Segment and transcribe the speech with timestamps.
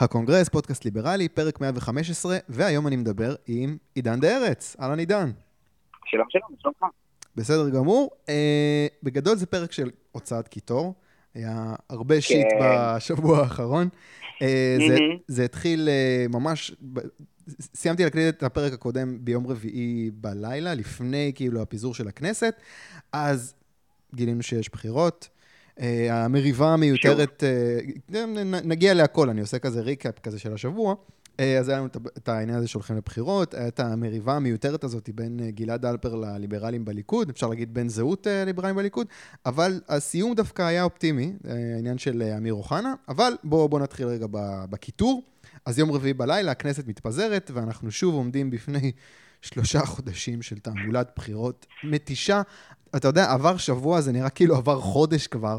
[0.00, 4.76] הקונגרס, פודקאסט ליברלי, פרק 115, והיום אני מדבר עם עידן דה ארץ.
[4.80, 5.30] אהלן עידן.
[6.04, 6.84] שלום שלום, שלומך.
[7.36, 8.10] בסדר גמור.
[8.28, 10.94] אה, בגדול זה פרק של הוצאת קיטור.
[11.34, 12.20] היה הרבה כן.
[12.20, 13.88] shit בשבוע האחרון.
[14.42, 16.74] אה, זה, זה התחיל אה, ממש,
[17.60, 22.54] סיימתי להקליט את הפרק הקודם ביום רביעי בלילה, לפני כאילו הפיזור של הכנסת,
[23.12, 23.54] אז
[24.14, 25.28] גילינו שיש בחירות.
[25.80, 28.24] אה, המריבה המיותרת, אה,
[28.64, 30.94] נגיע להכל, אני עושה כזה ריקאפ כזה של השבוע.
[31.40, 31.88] אה, אז היה לנו
[32.18, 37.30] את העניין הזה שהולכים לבחירות, היה את המריבה המיותרת הזאת בין גלעד אלפר לליברלים בליכוד,
[37.30, 39.06] אפשר להגיד בין זהות ליברלים בליכוד,
[39.46, 41.32] אבל הסיום דווקא היה אופטימי,
[41.74, 44.26] העניין של אמיר אוחנה, אבל בואו בוא נתחיל רגע
[44.70, 45.22] בקיטור.
[45.66, 48.92] אז יום רביעי בלילה הכנסת מתפזרת, ואנחנו שוב עומדים בפני
[49.42, 52.42] שלושה חודשים של תעמולת בחירות מתישה.
[52.96, 55.58] אתה יודע, עבר שבוע, זה נראה כאילו עבר חודש כבר.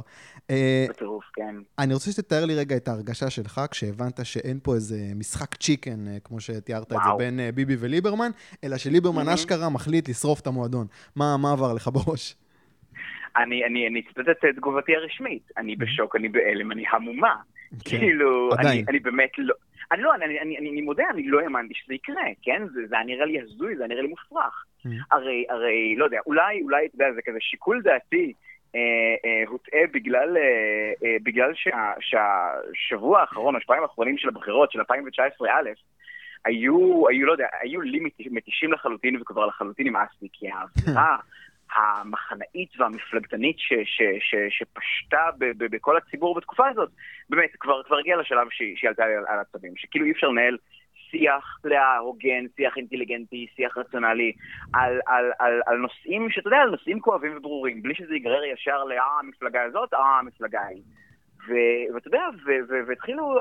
[0.50, 1.56] אה, בטירוף, כן.
[1.80, 6.18] אני רוצה שתתאר לי רגע את ההרגשה שלך כשהבנת שאין פה איזה משחק צ'יקן, אה,
[6.24, 7.02] כמו שתיארת וואו.
[7.02, 8.32] את זה, בין אה, ביבי וליברמן,
[8.64, 9.34] אלא שליברמן mm-hmm.
[9.34, 10.88] אשכרה מחליט לשרוף את המועדון.
[11.16, 12.36] מה, מה עבר לך בראש?
[13.38, 15.52] אני, אני, אני אצטט את תגובתי הרשמית.
[15.58, 17.36] אני בשוק, אני בהלם, אני המומה.
[17.86, 18.68] כן, כאילו, עדיין.
[18.68, 19.54] אני, אני באמת לא...
[19.92, 22.68] אני לא, אני, אני, אני, אני מודה, אני לא האמנתי שזה יקרה, כן?
[22.74, 24.66] זה, זה היה נראה לי הזוי, זה היה נראה לי מופרך.
[24.86, 24.90] Mm.
[25.12, 28.34] הרי, הרי, לא יודע, אולי, אולי, אתה יודע, זה כזה שיקול דעתי
[28.76, 28.80] אה,
[29.26, 35.50] אה, הוטעה בגלל, אה, אה, בגלל שה, שהשבוע האחרון, השבועיים האחרונים של הבחירות, של 2019
[35.50, 35.70] א',
[36.46, 38.00] היו, היו, לא יודע, היו לי
[38.32, 41.18] מתישים לחלוטין וכבר לחלוטין נמאס לי, כי האווירה
[41.76, 46.90] המחנאית והמפלגתנית ש, ש, ש, שפשטה ב, ב, בכל הציבור בתקופה הזאת,
[47.30, 50.58] באמת, כבר, כבר הגיעה לשלב שהיא, עלתה על הצווים, שכאילו אי אפשר לנהל
[51.12, 51.60] שיח,
[52.00, 54.32] הוגן, שיח אינטליגנטי, שיח רציונלי,
[54.74, 58.84] על, על, על, על נושאים, שאתה יודע, על נושאים כואבים וברורים, בלי שזה ייגרר ישר
[58.84, 60.82] לאה המפלגה הזאת, אה המפלגה ההיא.
[61.48, 62.24] ואתה יודע,
[62.88, 63.40] והתחילו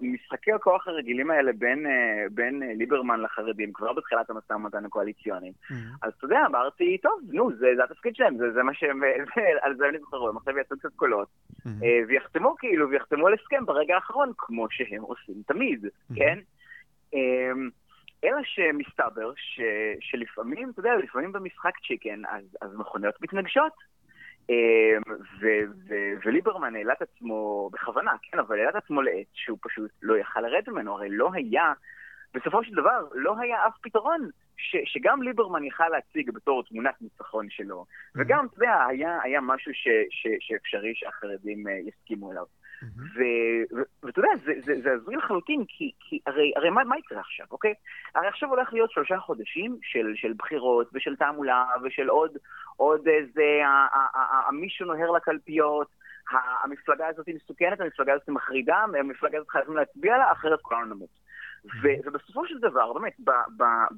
[0.00, 5.52] משחקי הכוח הרגילים האלה בין, אה, בין אה, ליברמן לחרדים כבר בתחילת המשא ומתן הקואליציוני.
[5.52, 5.74] Mm-hmm.
[6.02, 9.02] אז אתה יודע, אמרתי, טוב, נו, זה, זה התפקיד שלהם, זה, זה מה שהם,
[9.62, 11.84] על זה אני זוכר, הם עכשיו יעשו קצת קולות, mm-hmm.
[12.08, 16.16] ויחתמו כאילו, ויחתמו על הסכם ברגע האחרון, כמו שהם עושים תמיד, mm-hmm.
[16.16, 16.38] כן?
[17.14, 17.70] אמ,
[18.24, 19.60] אלא שמסתבר ש,
[20.00, 23.72] שלפעמים, אתה יודע, לפעמים במשחק צ'יקן, אז, אז מכוניות מתנגשות.
[24.50, 25.02] אמ,
[26.24, 30.40] וליברמן העלה את עצמו בכוונה, כן, אבל העלה את עצמו לעץ שהוא פשוט לא יכל
[30.40, 31.72] לרדת ממנו, הרי לא היה,
[32.34, 37.50] בסופו של דבר, לא היה אף פתרון ש, שגם ליברמן יכל להציג בתור תמונת ניצחון
[37.50, 38.20] שלו, mm-hmm.
[38.20, 42.44] וגם, אתה יודע, היה, היה משהו ש, ש, שאפשרי שהחרדים uh, יסכימו אליו.
[44.02, 44.30] ואתה יודע,
[44.82, 47.74] זה הזוי לחלוטין, כי, כי הרי, הרי מה, מה יקרה עכשיו, אוקיי?
[48.14, 52.30] הרי עכשיו הולך להיות שלושה חודשים של, של בחירות ושל תעמולה ושל עוד,
[52.76, 53.60] עוד איזה,
[54.52, 55.88] מי שנוהר לקלפיות,
[56.64, 61.28] המפלגה הזאת מסוכנת, המפלגה הזאת מחרידה, המפלגה הזאת חייבים להצביע לה, אחרת כולנו נמות.
[62.04, 63.16] ובסופו של דבר, באמת,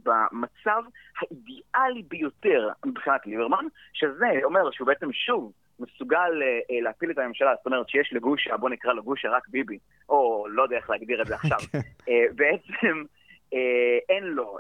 [0.05, 0.83] במצב
[1.21, 7.55] האידיאלי ביותר מבחינת ליברמן, שזה אומר שהוא בעצם שוב מסוגל אה, אה, להפיל את הממשלה,
[7.57, 11.23] זאת אומרת שיש לגושה, בוא נקרא לו גושה רק ביבי, או לא יודע איך להגדיר
[11.23, 11.79] את זה עכשיו, כן.
[12.09, 13.03] אה, בעצם
[14.09, 14.59] אין לו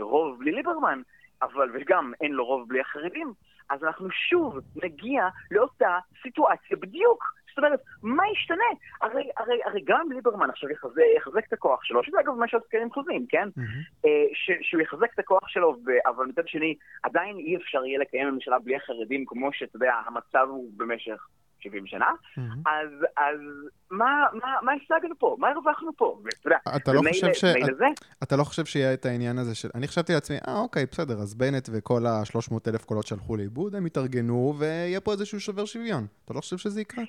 [0.00, 1.02] רוב בלי ליברמן,
[1.42, 3.32] אבל וגם אין לו רוב בלי החרדים,
[3.70, 7.24] אז אנחנו שוב נגיע לאותה סיטואציה בדיוק.
[7.54, 8.64] זאת אומרת, מה ישתנה?
[9.00, 12.92] הרי, הרי, הרי גם ליברמן עכשיו יחזק, יחזק את הכוח שלו, שזה אגב מה שהסקרים
[12.92, 13.48] חוזים, כן?
[13.58, 14.08] Mm-hmm.
[14.34, 15.76] ש, שהוא יחזק את הכוח שלו,
[16.06, 20.46] אבל מצד שני, עדיין אי אפשר יהיה לקיים ממשלה בלי החרדים, כמו שאתה יודע, המצב
[20.48, 21.26] הוא במשך
[21.60, 22.40] 70 שנה, mm-hmm.
[22.66, 23.38] אז, אז
[23.90, 25.36] מה, מה, מה השגנו פה?
[25.38, 26.20] מה הרווחנו פה?
[26.76, 27.44] אתה לא חושב ש...
[27.44, 27.86] לזה...
[28.22, 29.68] אתה לא חושב שיהיה את העניין הזה של...
[29.74, 33.86] אני חשבתי לעצמי, אה, אוקיי, בסדר, אז בנט וכל ה-300 אלף קולות שהלכו לאיבוד, הם
[33.86, 36.06] יתארגנו, ויהיה פה איזשהו שובר שוויון.
[36.24, 37.04] אתה לא חושב שזה יקרה?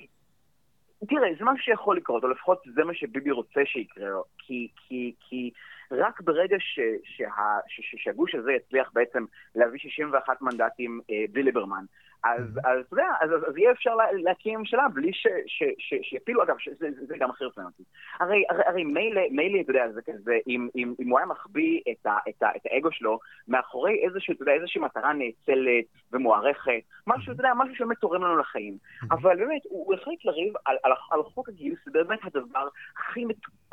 [1.08, 4.08] תראה, זה משהו שיכול לקרות, או לפחות זה מה שביבי רוצה שיקרה,
[4.38, 5.50] כי, כי, כי
[5.92, 7.28] רק ברגע ש, שה,
[7.66, 9.24] ש, ש, שהגוש הזה יצליח בעצם
[9.54, 11.84] להביא 61 מנדטים אה, בלי ליברמן,
[12.24, 15.94] אז, אז אתה יודע, אז, אז יהיה אפשר לה, להקים ממשלה בלי ש, ש, ש,
[16.02, 17.82] שיפילו, אגב, שזה, זה גם הכי רצון אותי.
[18.20, 21.80] הרי, הרי, הרי מילא, מילא, אתה יודע, זה כזה, אם, אם, אם הוא היה מחביא
[21.90, 23.18] את, ה, את, ה, את האגו שלו
[23.48, 28.36] מאחורי איזושהי, אתה יודע, איזושהי מטרה נאצלת ומוערכת, משהו, אתה יודע, משהו שבאמת תורם לנו
[28.36, 28.78] לחיים.
[29.10, 32.68] אבל באמת, הוא, החליט לריב על, על, על חוק הגיוס, זה באמת הדבר
[32.98, 33.24] הכי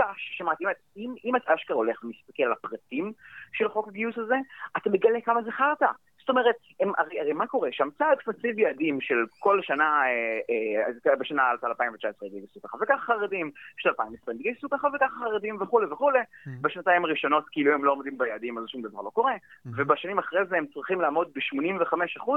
[0.03, 0.63] מטופש ששמעתי.
[0.97, 3.13] אם, אם את אשכרה הולך ומסתכל על הפרטים
[3.53, 4.35] של חוק הגיוס הזה,
[4.77, 5.87] אתה מגלה כמה זה חרטא.
[6.23, 7.89] זאת אומרת, הם, הרי, הרי מה קורה שם?
[7.97, 13.99] צה"ל מציב יעדים של כל שנה, אה, אה, בשנה 2019 יגייסו ככה וככה חרדים, בשנת
[13.99, 16.19] 2020 יגייסו ככה וככה חרדים וכולי וכולי.
[16.19, 16.49] Mm-hmm.
[16.61, 19.69] בשנתיים הראשונות כאילו הם לא עומדים ביעדים אז שום דבר לא קורה, mm-hmm.
[19.75, 22.31] ובשנים אחרי זה הם צריכים לעמוד ב-85%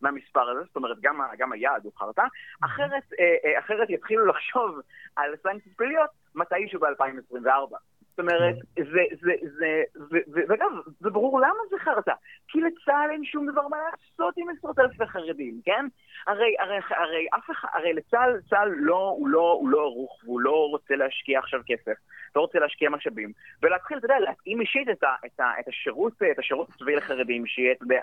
[0.00, 2.66] מהמספר הזה, זאת אומרת גם, גם היעד הוא חרטא, mm-hmm.
[2.66, 4.80] אחרת, אה, אה, אחרת יתחילו לחשוב
[5.16, 6.21] על סנקציות פליליות.
[6.34, 7.76] מתישהו ב-2024.
[8.12, 8.54] זאת אומרת.
[8.76, 9.82] זה, זה, זה,
[10.48, 10.70] ואגב,
[11.00, 12.12] זה ברור למה זה חרטא.
[12.48, 15.86] כי לצה"ל אין שום דבר מה לעשות עם עשרות אלפי חרדים, כן?
[16.26, 20.40] הרי, הרי, הרי אף אחד, הרי לצה"ל, צה"ל לא, הוא לא, הוא לא ערוך, והוא
[20.40, 21.94] לא רוצה להשקיע עכשיו כסף,
[22.36, 23.32] לא רוצה להשקיע משאבים,
[23.62, 27.46] ולהתחיל, אתה יודע, להתאים אישית את, ה, את, ה, את השירות, את השירות הצבאי לחרדים,
[27.46, 28.00] שיהיה, אתה יודע,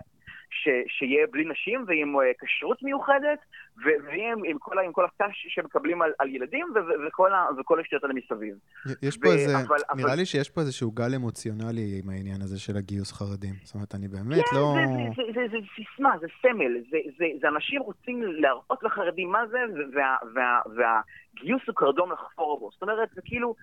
[0.52, 3.40] ש, שיהיה בלי נשים ועם uh, כשרות מיוחדת,
[3.84, 7.80] ויהיה עם, כל, עם כל התש שמקבלים על, על ילדים ו, ו, וכל, ה, וכל
[7.80, 8.56] השטויות האלה מסביב.
[9.02, 10.16] יש פה ו, איזה, אבל, נראה.
[10.16, 13.56] לי שיש פה איזשהו גל אמוציונלי עם העניין הזה של הגיוס חרדים.
[13.64, 14.74] זאת אומרת, אני באמת כן, לא...
[14.76, 19.32] כן, זה, זה, זה, זה סיסמה, זה סמל, זה, זה, זה אנשים רוצים להראות לחרדים
[19.32, 19.58] מה זה,
[19.96, 21.02] וה, וה, וה,
[21.36, 22.70] והגיוס הוא קרדום לחפור בו.
[22.72, 23.56] זאת אומרת, זה כאילו...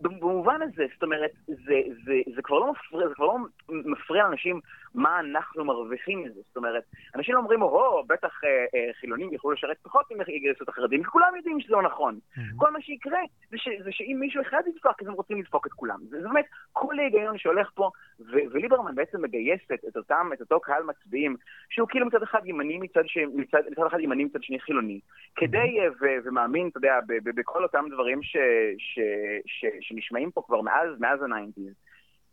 [0.00, 3.36] במובן הזה, זאת אומרת, זה, זה, זה, כבר לא זה כבר לא
[3.68, 4.60] מפריע לאנשים
[4.96, 6.40] מה אנחנו מרוויחים מזה.
[6.46, 6.82] זאת אומרת,
[7.14, 11.02] אנשים לא אומרים, או, בטח אה, אה, חילונים יוכלו לשרת פחות אם יגייסו את החרדים,
[11.02, 12.18] כי כולם יודעים שזה לא נכון.
[12.18, 12.40] Mm-hmm.
[12.56, 13.20] כל מה שיקרה
[13.50, 15.98] זה, ש, זה שאם מישהו אחד ידפוק, אז הם רוצים לדפוק את כולם.
[16.08, 17.90] זה, זה באמת כל ההיגיון שהולך פה,
[18.20, 21.36] ו, וליברמן בעצם מגייס את, את אותם, את אותו קהל מצביעים,
[21.70, 25.00] שהוא כאילו מצד אחד ימני מצד, ש, מצד, מצד אחד ימני מצד שני חילוני,
[25.36, 25.92] כדי, mm-hmm.
[26.00, 28.36] ו, ומאמין, אתה יודע, בכל אותם דברים ש,
[28.78, 28.98] ש,
[29.46, 31.74] ש, שנשמעים פה כבר מאז, מאז ה nineties.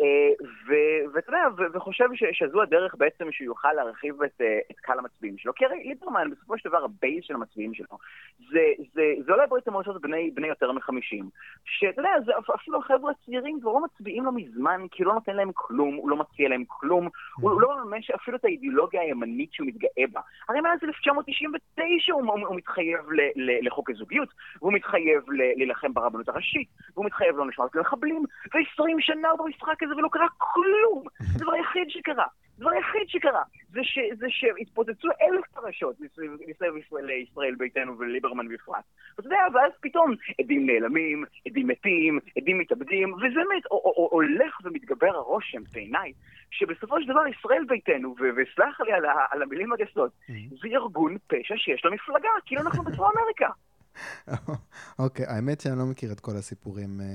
[0.03, 0.47] אה,
[1.13, 5.53] ואתה יודע, וחושב שזו הדרך בעצם שהוא יוכל להרחיב את, אה, את קהל המצביעים שלו.
[5.55, 7.97] כי הרי ליברמן, בסופו של דבר, הבייס של המצביעים שלו,
[8.51, 8.59] זה,
[8.93, 11.29] זה, זה אולי ברית המועצות בני, בני יותר מחמישים.
[11.65, 15.35] שאתה יודע, זה, אפילו החבר'ה הצעירים כבר לא מצביעים לו מזמן, כי הוא לא נותן
[15.35, 17.09] להם כלום, הוא לא מציע להם כלום,
[17.41, 20.21] הוא, הוא לא ממש אפילו את האידיאולוגיה הימנית שהוא מתגאה בה.
[20.49, 24.29] הרי מאז 1999 הוא, הוא מתחייב ל, ל, לחוק הזוגיות,
[24.61, 28.23] והוא מתחייב להילחם ברבנות הראשית, והוא מתחייב לא נשמעת למחבלים,
[28.53, 31.03] ו-20 שנה הוא במשחק הזה ולא קרה כלום.
[31.35, 32.25] הדבר היחיד שקרה,
[32.57, 38.83] הדבר היחיד שקרה, זה, ש, זה שהתפוצצו אלף פרשות מסביב לישראל ביתנו וליברמן בפרט.
[39.17, 43.63] ואתה יודע, ואז פתאום עדים נעלמים, עדים מתים, עדים מתאבדים, וזה באמת
[44.11, 46.13] הולך ומתגבר הרושם, בעיניי,
[46.51, 50.55] שבסופו של דבר ישראל ביתנו, וסלח לי על, על המילים הגסות, mm-hmm.
[50.61, 53.49] זה ארגון פשע שיש לו מפלגה, כאילו אנחנו בצבא אמריקה.
[54.99, 57.05] אוקיי, האמת שאני לא מכיר את כל הסיפורים אה,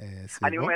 [0.00, 0.66] אה, סביבו.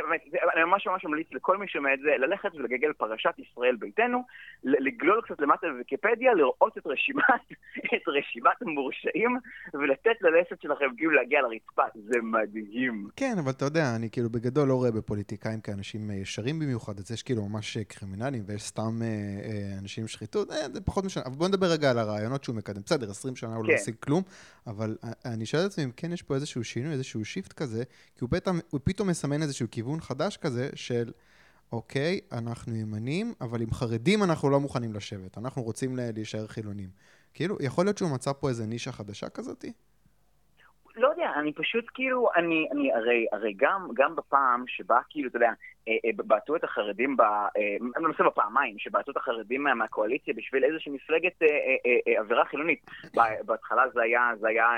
[0.55, 4.23] אני ממש ממש ממליץ לכל מי שומע את זה, ללכת ולגגל פרשת ישראל ביתנו,
[4.65, 7.45] לגלול קצת למטה בוויקיפדיה, לראות את רשימת,
[7.95, 9.39] את רשימת המורשעים,
[9.75, 13.09] ולתת ללסת שלכם כאילו להגיע לרצפה, זה מדהים.
[13.17, 17.11] כן, אבל אתה יודע, אני כאילו בגדול לא רואה בפוליטיקאים כאנשים אה, ישרים במיוחד, אז
[17.11, 19.01] יש כאילו ממש קרימינלים, ויש סתם
[19.83, 22.83] אנשים שחיתות, זה פחות משנה, אבל בוא נדבר רגע על הרעיונות שהוא מקדם.
[22.85, 24.01] בסדר, 20 שנה הוא לא השיג כן.
[24.01, 24.23] כלום,
[24.67, 24.97] אבל
[25.33, 27.85] אני שואל את עצמי אם כן יש פה איזשהו שינוי, איזשהו שיפט כזה,
[28.15, 31.13] כי הוא פתאום, הוא פתאום מסמן איזשהו כיוון חדש כזה של,
[31.73, 36.91] אוקיי, אנחנו ימנים, אבל עם חרדים אנחנו לא מוכנים לשבת, אנחנו רוצים להישאר חילונים.
[37.35, 39.73] כאילו, יכול להיות שהוא מצא פה איזה נישה חדשה כזאתי?
[40.97, 45.37] לא יודע, אני פשוט כאילו, אני, אני הרי, הרי גם, גם בפעם שבה כאילו, אתה
[45.37, 45.53] יודע,
[45.89, 47.47] אה, אה, בעטו את החרדים, אה,
[47.97, 51.43] אני מנסה בפעמיים, שבעטו את החרדים מהקואליציה בשביל איזושהי מפלגת
[52.19, 52.87] עבירה חילונית.
[53.47, 54.69] בהתחלה זה היה, זה היה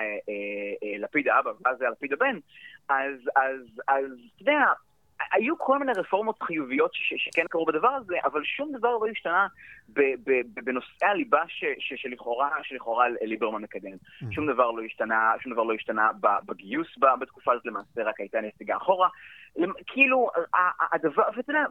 [0.99, 2.39] לפיד האבא, ואז זה היה לפיד הבן.
[2.89, 4.65] אז, אז, אז, אתה יודע,
[5.33, 9.47] היו כל מיני רפורמות חיוביות ש- שכן קרו בדבר הזה, אבל שום דבר לא השתנה
[10.65, 11.43] בנושאי הליבה
[11.79, 13.91] שלכאורה, שלכאורה ליברמן מקדם.
[13.93, 14.35] Mm-hmm.
[14.35, 16.11] שום דבר לא השתנה, שום דבר לא השתנה
[16.47, 16.89] בגיוס
[17.21, 19.09] בתקופה הזאת, למעשה רק הייתה נסיגה אחורה.
[19.87, 20.31] כאילו,
[20.93, 21.65] הדבר, ואתה יודע,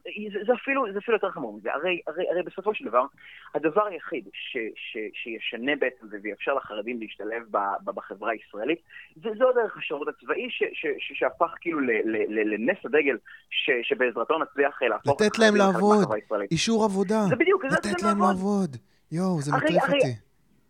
[0.46, 1.74] זה אפילו, זה אפילו יותר חמור מזה.
[1.74, 3.06] הרי, הרי, הרי בסופו של דבר,
[3.54, 8.80] הדבר היחיד ש, ש, שישנה בעצם ויאפשר לחרדים להשתלב ב, ב, בחברה הישראלית,
[9.16, 13.18] זה, זו דרך השירות הצבאי ש, ש, ש, שהפך כאילו ל, ל, ל, לנס הדגל
[13.50, 15.22] ש, שבעזרתו נצליח להפוך...
[15.22, 16.08] לתת להם לעבוד,
[16.52, 17.22] אישור עבודה.
[17.30, 18.78] זה בדיוק, זה לתת להם לעבוד.
[19.12, 20.14] יואו, זה מטריף אותי.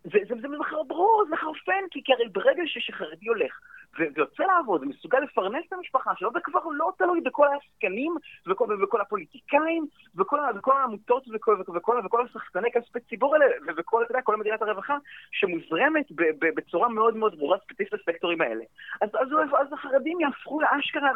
[0.03, 0.47] זה, זה, זה
[0.87, 3.59] ברור, זה מחרפן, כי, כי הרי ברגע שחרדי הולך
[3.97, 8.15] ויוצא לעבוד, ומסוגל לפרנס את המשפחה שלו, וכבר לא תלוי בכל העסקנים,
[8.47, 9.85] וכל, וכל הפוליטיקאים,
[10.15, 13.45] וכל, וכל העמותות, וכל, וכל, וכל השחקני כספי ציבור האלה,
[13.77, 14.97] וכל, אתה יודע, כל מדינת הרווחה,
[15.31, 18.63] שמוזרמת ב, ב, בצורה מאוד מאוד ברורה ספציפית לספקטורים האלה.
[19.01, 19.27] אז, אז,
[19.61, 21.09] אז החרדים יהפכו לאשכרה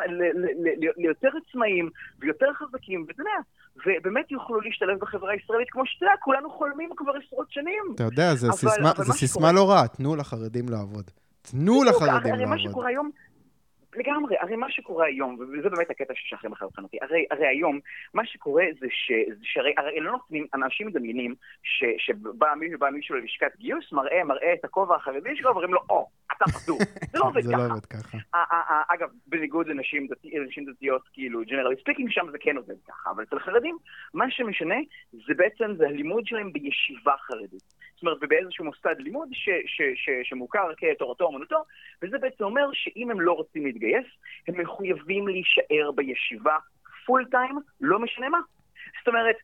[0.98, 3.40] ליותר עצמאים, ויותר חזקים, ואתה יודע,
[3.86, 7.84] ובאמת יוכלו להשתלב בחברה הישראלית, כמו שאתה יודע, כולנו חולמים כבר עשרות שנים.
[7.96, 8.54] אתה יודע, זו
[9.14, 11.12] סיסמה לא רעה, תנו לחרדים לעבוד.
[11.52, 12.50] תנו לחרדים לעבוד.
[12.50, 13.12] מה שקורה היום,
[13.98, 17.80] לגמרי, הרי מה שקורה היום, וזה באמת הקטע שהכי מוזר מבחינתי, הרי, הרי היום,
[18.14, 19.12] מה שקורה זה ש,
[19.44, 21.36] שהרי הרי לא נותנים, אנשים מדמיינים
[21.98, 26.46] שבא מישהו, מישהו ללשכת גיוס, מראה, מראה את הכובע החרדי שלו, ואומרים לו, או, אתה
[26.46, 26.80] פטור.
[27.12, 27.50] זה לא עובד ככה.
[27.50, 28.18] זה לא עובד ככה.
[28.88, 33.78] אגב, בניגוד לנשים דתיות, כאילו, generally speaking, שם זה כן עובד ככה, אבל אצל חרדים,
[34.14, 34.76] מה שמשנה
[35.12, 37.77] זה בעצם, זה הלימוד שלהם בישיבה חרדית.
[37.98, 41.64] זאת אומרת, ובאיזשהו מוסד לימוד ש, ש, ש, שמוכר כתורתו אומנותו,
[42.02, 44.06] וזה בעצם אומר שאם הם לא רוצים להתגייס,
[44.48, 46.58] הם מחויבים להישאר בישיבה
[47.06, 48.40] פול טיים, לא משנה מה.
[49.00, 49.36] זאת אומרת,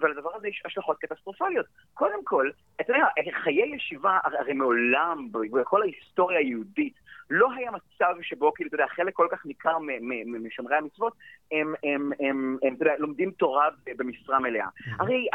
[0.00, 1.66] ולדבר הזה יש השלכות קטסטרופליות.
[1.94, 2.50] קודם כל,
[2.80, 3.06] אתה יודע,
[3.42, 6.94] חיי ישיבה, הרי מעולם, בכל ההיסטוריה היהודית,
[7.30, 9.78] לא היה מצב שבו, כאילו, אתה יודע, חלק כל כך ניכר
[10.26, 11.12] משומרי המצוות,
[11.52, 14.66] הם, הם, הם, הם, אתה יודע, לומדים תורה במשרה מלאה.
[14.66, 14.90] Mm-hmm.
[15.00, 15.26] הרי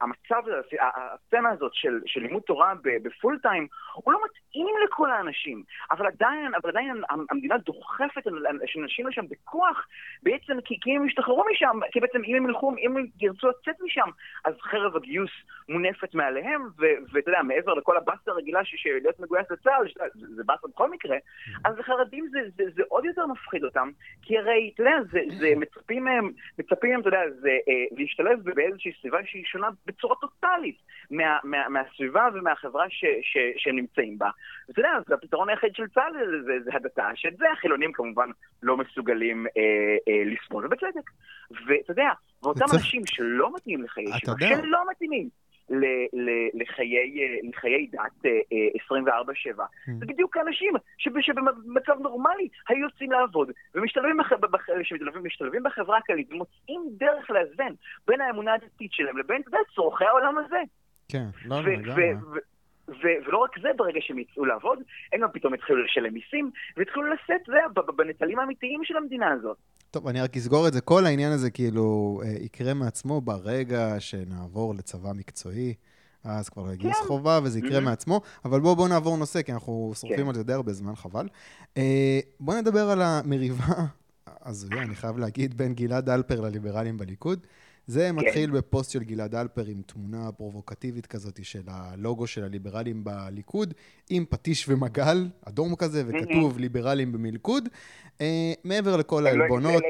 [0.00, 0.42] המצב,
[0.80, 6.70] הסצנה הזאת של, לימוד תורה בפול טיים, הוא לא מתאים לכל האנשים, אבל עדיין, אבל
[6.70, 9.86] עדיין המדינה דוחפת אנשים לשם בכוח,
[10.22, 14.10] בעצם כי, הם ישתחררו משם, כי בעצם אם הם ילכו, אם הם ירצו לצאת משם,
[14.44, 15.30] אז חרב הגיוס
[15.68, 16.62] מונפת מעליהם,
[17.12, 21.16] ואתה יודע, מעבר לכל הבאסה הרגילה של להיות מגויס לצה"ל, זה באסה בכל מקרה,
[21.64, 23.90] אז לחרדים זה, זה, זה עוד יותר מפחיד אותם,
[24.22, 28.50] כי הרי, אתה יודע, זה, זה מצפים מהם, מצפים מהם, אתה יודע, זה אה, להשתלב
[28.54, 30.78] באיזושהי סביבה שהיא שונה בצורה טוטאלית
[31.10, 34.30] מה, מה, מהסביבה ומהחברה ש, ש, שהם נמצאים בה.
[34.68, 38.30] ואתה יודע, זה הפתרון היחיד של צה"ל זה, זה, זה הדתה, שאת זה החילונים כמובן
[38.62, 41.10] לא מסוגלים אה, אה, לסבול, ובצדק.
[41.50, 42.08] ואתה יודע,
[42.42, 45.28] ואותם אנשים שלא מתאימים לחיי ישיבה, שלא מתאימים,
[46.54, 46.96] לחיי,
[47.48, 48.26] לחיי דת 24-7.
[48.26, 49.98] אה, אה, mm.
[49.98, 57.72] זה בדיוק האנשים שבמצב נורמלי היו יוצאים לעבוד, ומשתלבים בחברה הכללית, ומוצאים דרך לאזן
[58.06, 59.42] בין האמונה הדתית שלהם לבין
[59.74, 60.60] צורכי העולם הזה.
[61.08, 61.94] כן, לא, לא,
[62.88, 63.28] לגמרי.
[63.28, 64.78] ולא רק זה, ברגע שהם יצאו לעבוד,
[65.12, 69.56] הם גם פתאום התחילו לשלם מיסים, והתחילו לשאת, זה, בנטלים האמיתיים של המדינה הזאת.
[69.90, 70.80] טוב, אני רק אסגור את זה.
[70.80, 75.74] כל העניין הזה כאילו אה, יקרה מעצמו ברגע שנעבור לצבא מקצועי.
[76.24, 77.06] אז כבר יגיע כן.
[77.06, 77.80] חובה וזה יקרה mm-hmm.
[77.80, 78.20] מעצמו.
[78.44, 80.28] אבל בואו בוא נעבור נושא, כי אנחנו שורפים כן.
[80.28, 81.28] על זה די הרבה זמן, חבל.
[81.76, 83.64] אה, בואו נדבר על המריבה
[84.46, 87.46] הזויה, אני חייב להגיד, בין גלעד אלפר לליברלים בליכוד.
[87.88, 88.16] זה כן.
[88.16, 93.74] מתחיל בפוסט של גלעד אלפר עם תמונה פרובוקטיבית כזאת של הלוגו של הליברלים בליכוד,
[94.10, 97.68] עם פטיש ומגל, אדום כזה, וכתוב ליברלים במלכוד.
[98.20, 99.82] אה, מעבר לכל לא העלבונות...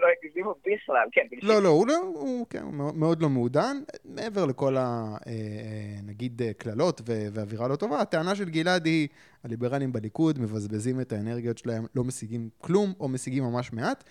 [0.00, 1.26] לא הגזימו בכלל, כן.
[1.42, 3.76] לא, לא, הוא, לא, הוא כן, מאוד לא מעודן.
[4.04, 5.16] מעבר לכל ה...
[5.26, 5.32] אה,
[6.02, 9.08] נגיד קללות ואווירה לא טובה, הטענה של גלעד היא,
[9.44, 14.04] הליברלים בליכוד מבזבזים את האנרגיות שלהם, לא משיגים כלום, או משיגים ממש מעט.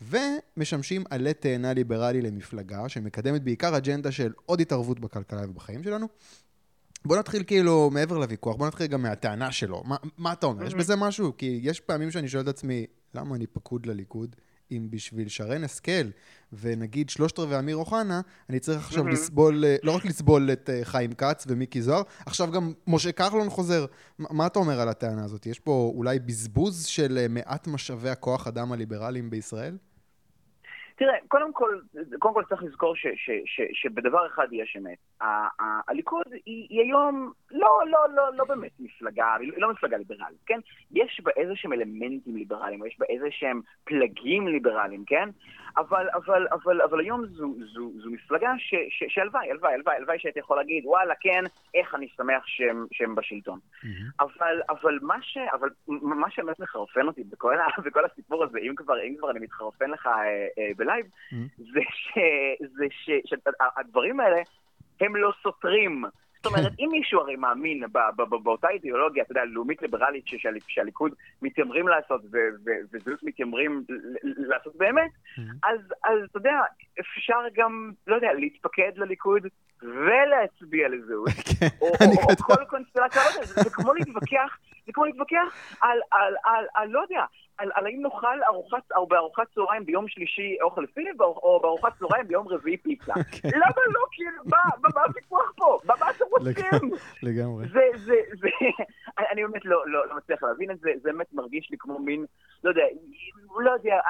[0.00, 6.08] ומשמשים עלה תאנה ליברלי למפלגה שמקדמת בעיקר אג'נדה של עוד התערבות בכלכלה ובחיים שלנו.
[7.04, 9.82] בוא נתחיל כאילו מעבר לוויכוח, בוא נתחיל גם מהטענה שלו.
[9.84, 10.66] מה, מה אתה אומר?
[10.66, 11.32] יש בזה משהו?
[11.38, 14.36] כי יש פעמים שאני שואל את עצמי, למה אני פקוד לליכוד?
[14.72, 16.10] אם בשביל שרן השכל
[16.52, 20.80] ונגיד שלושת רבעי אמיר אוחנה, אני צריך עכשיו לסבול, אה, לא רק לסבול את אה,
[20.84, 23.86] חיים כץ ומיקי זוהר, עכשיו גם משה כחלון חוזר.
[24.18, 25.46] מה אתה אומר על הטענה הזאת?
[25.46, 29.76] יש פה אולי בזבוז של אה, מעט משאבי הכוח אדם הליברליים בישראל?
[31.00, 31.78] תראה, קודם כל,
[32.18, 34.98] קודם כל צריך לזכור ש, ש, ש, שבדבר אחד יש אמת.
[35.88, 40.60] הליכוד היא, היא היום לא, לא, לא, לא באמת מפלגה, היא לא מפלגה ליברלית, כן?
[40.92, 45.28] יש בה איזה שהם אלמנטים ליברליים, יש בה איזה שהם פלגים ליברליים, כן?
[45.76, 48.52] אבל, אבל, אבל, אבל היום זו, זו, זו מפלגה
[49.08, 53.58] שהלוואי, הלוואי, הלוואי, הלוואי שהייתי יכול להגיד, וואלה, כן, איך אני שמח שהם, שהם בשלטון.
[53.58, 53.86] Mm-hmm.
[54.20, 59.02] אבל, אבל, מה ש, אבל מה שבאמת מחרפן אותי בכל, בכל הסיפור הזה, אם כבר,
[59.02, 61.62] אם כבר אני מתחרפן לך אה, אה, בלייב, mm-hmm.
[62.68, 62.86] זה,
[63.24, 64.42] שהדברים האלה
[65.00, 66.04] הם לא סותרים.
[66.42, 67.82] זאת אומרת, אם מישהו הרי מאמין
[68.42, 70.24] באותה אידיאולוגיה, אתה יודע, לאומית ליברלית
[70.68, 72.20] שהליכוד מתיימרים לעשות,
[72.92, 73.84] וזהות מתיימרים
[74.22, 75.10] לעשות באמת,
[75.64, 75.80] אז
[76.30, 76.60] אתה יודע,
[77.00, 79.42] אפשר גם, לא יודע, להתפקד לליכוד
[79.82, 81.28] ולהצביע לזהות,
[81.60, 85.76] כן, או כל קונסטלציה, לא זה כמו להתווכח, זה כמו להתווכח
[86.74, 87.24] על, לא יודע,
[87.60, 91.92] על, על האם נאכל ארוחת, או בארוחת צהריים ביום שלישי אוכל פיליפ, או, או בארוחת
[91.98, 93.12] צהריים ביום רביעי פיצה.
[93.16, 93.50] אוקיי.
[93.62, 94.00] למה לא?
[94.12, 95.78] כאילו, מה, הוויכוח פה?
[95.84, 96.90] מה, מה אתם רוצים?
[97.22, 97.68] לגמרי.
[97.68, 98.48] זה, זה, זה,
[99.32, 102.26] אני באמת לא, לא, לא מצליח להבין את זה, זה באמת מרגיש לי כמו מין,
[102.64, 102.82] לא יודע,
[103.58, 104.00] לא יודע,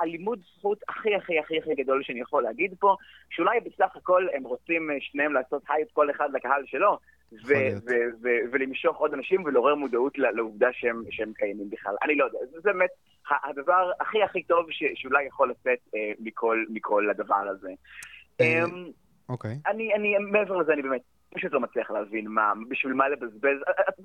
[0.00, 2.96] הלימוד זכות הכי הכי הכי הכי גדול שאני יכול להגיד פה,
[3.30, 6.98] שאולי בסך הכל הם רוצים אה, שניהם לעשות הייפ כל אחד לקהל שלו,
[8.52, 11.94] ולמשוך עוד אנשים ולעורר מודעות לעובדה שהם, שהם קיימים בכלל.
[12.04, 12.90] אני לא יודע, זה באמת
[13.44, 17.70] הדבר הכי הכי טוב ש, שאולי יכול לצאת אה, מכל, מכל הדבר הזה.
[18.40, 18.84] אה, אמ,
[19.28, 19.58] אוקיי.
[19.66, 21.02] אני, אני, מעבר לזה, אני באמת
[21.34, 23.58] פשוט לא מצליח להבין מה, בשביל מה לבזבז.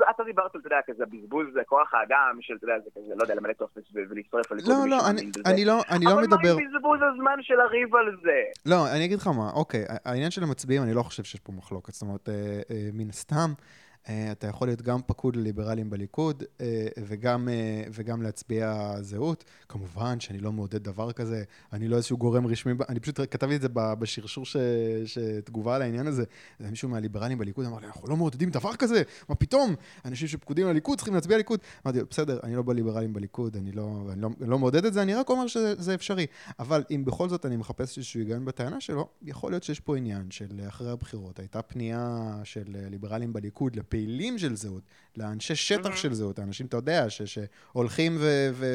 [0.10, 3.24] אתה דיברת, אתה יודע, כזה בזבוז זה כוח האדם של, אתה יודע, זה כזה, לא
[3.24, 4.98] יודע, למלא טופס ולהצטרף על לא, לא,
[5.46, 6.36] אני לא, אני לא מדבר...
[6.36, 8.40] אבל מה עם בזבוז הזמן של הריב על זה?
[8.66, 11.94] לא, אני אגיד לך מה, אוקיי, העניין של המצביעים, אני לא חושב שיש פה מחלוקת.
[11.94, 17.50] זאת אומרת, אה, מן הסתם, אה, אתה יכול להיות גם פקוד לליברלים בליכוד אה, וגם,
[17.50, 19.44] אה, וגם להצביע זהות.
[19.70, 23.62] כמובן שאני לא מעודד דבר כזה, אני לא איזשהו גורם רשמי, אני פשוט כתבתי את
[23.62, 24.58] זה בשרשור ש,
[25.06, 26.24] שתגובה על העניין הזה.
[26.60, 29.76] מישהו מהליברלים בליכוד אמר לי, אנחנו לא מעודדים דבר כזה, מה פתאום?
[30.06, 31.60] אנשים שפקודים לליכוד צריכים להצביע ליכוד.
[31.86, 35.02] אמרתי, בסדר, אני לא בליברלים בליכוד, אני לא, אני לא, אני לא מעודד את זה,
[35.02, 36.26] אני רק אומר שזה אפשרי.
[36.60, 40.32] אבל אם בכל זאת אני מחפש איזשהו היגיון בטענה שלו, יכול להיות שיש פה עניין
[40.32, 44.84] של אחרי הבחירות, הייתה פנייה של ליברלים בליכוד לפעילים של זהות,
[45.18, 48.12] לאנשי שטח של זהות, האנשים, אתה יודע, שהולכים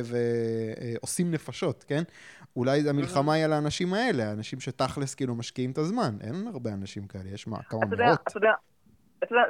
[0.04, 2.02] ועושים נפשות, כן?
[2.56, 6.14] אולי המלחמה היא על האנשים האלה, האנשים שתכלס כאילו משקיעים את הזמן.
[6.20, 8.20] אין הרבה אנשים כאלה, יש מה, כמה מאות.
[8.28, 8.54] אתה יודע,
[9.18, 9.42] אתה יודע,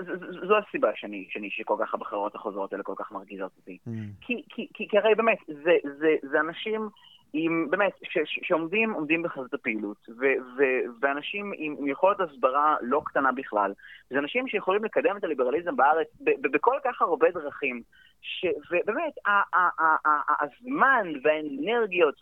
[0.48, 3.78] זו הסיבה שאני, שאני, שכל כך הבחירות החוזרות האלה כל כך מרגיזות אותי.
[3.86, 3.90] Mm.
[4.20, 6.88] כי, כי, כי, כי הרי באמת, זה, זה, זה אנשים
[7.36, 10.24] עם, באמת, ש, ש, שעומדים עומדים בחזית הפעילות, ו,
[10.56, 10.62] ו,
[11.00, 13.72] ואנשים עם, עם יכולת הסברה לא קטנה בכלל.
[14.10, 17.82] זה אנשים שיכולים לקדם את הליברליזם בארץ ב, ב, בכל כך הרבה דרכים,
[18.22, 19.12] ש, ובאמת,
[20.40, 22.20] הזמן והאנרגיות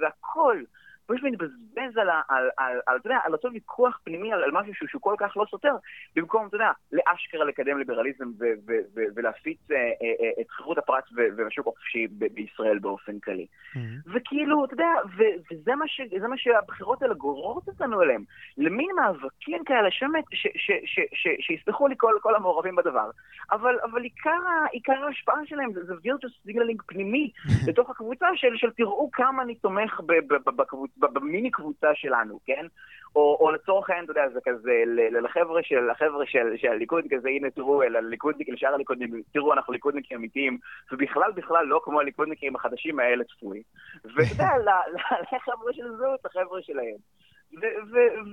[0.00, 0.62] והכל,
[1.06, 4.74] פשוט מתבזבז על, על, על, על, אתה יודע, על אותו ויכוח פנימי, על, על משהו
[4.74, 5.74] שהוא, שהוא כל כך לא סותר,
[6.16, 9.82] במקום, אתה יודע, לאשכרה לקדם ליברליזם ו, ו, ו, ולהפיץ אה, אה,
[10.20, 11.04] אה, את חירות הפרט
[11.36, 13.46] והשוק החופשי בישראל באופן כללי.
[13.46, 13.78] Mm-hmm.
[14.14, 18.24] וכאילו, אתה יודע, ו, וזה מה, ש, מה שהבחירות האלה גוררות אותנו אליהם,
[18.58, 20.24] למין מאבקים כאלה, שבאמת,
[21.40, 23.10] שיסלחו לי כל, כל המעורבים בדבר,
[23.52, 24.40] אבל, אבל עיקר,
[24.72, 27.30] עיקר ההשפעה שלהם זה, זה virtue signaling פנימי
[27.68, 30.00] לתוך הקבוצה של, של תראו כמה אני תומך
[30.56, 30.93] בקבוצה.
[30.96, 32.66] במיני קבוצה שלנו, כן?
[33.16, 34.82] או, או לצורך העניין, אתה יודע, זה כזה,
[35.22, 39.72] לחבר'ה של, לחבר'ה של, של הליכוד, כזה, הנה תראו, אל הליכודניקים, לשאר הליכודניקים, תראו, אנחנו
[39.72, 40.58] ליכודניקים אמיתיים,
[40.92, 43.62] ובכלל בכלל לא כמו הליכודניקים החדשים האלה צפוי.
[44.04, 44.76] ואתה יודע,
[45.32, 46.96] לחבר'ה של זהות, לחבר'ה שלהם.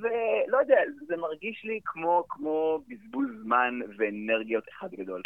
[0.01, 5.22] ולא יודע, זה מרגיש לי כמו, כמו בזבוז זמן ואנרגיות אחד גדול.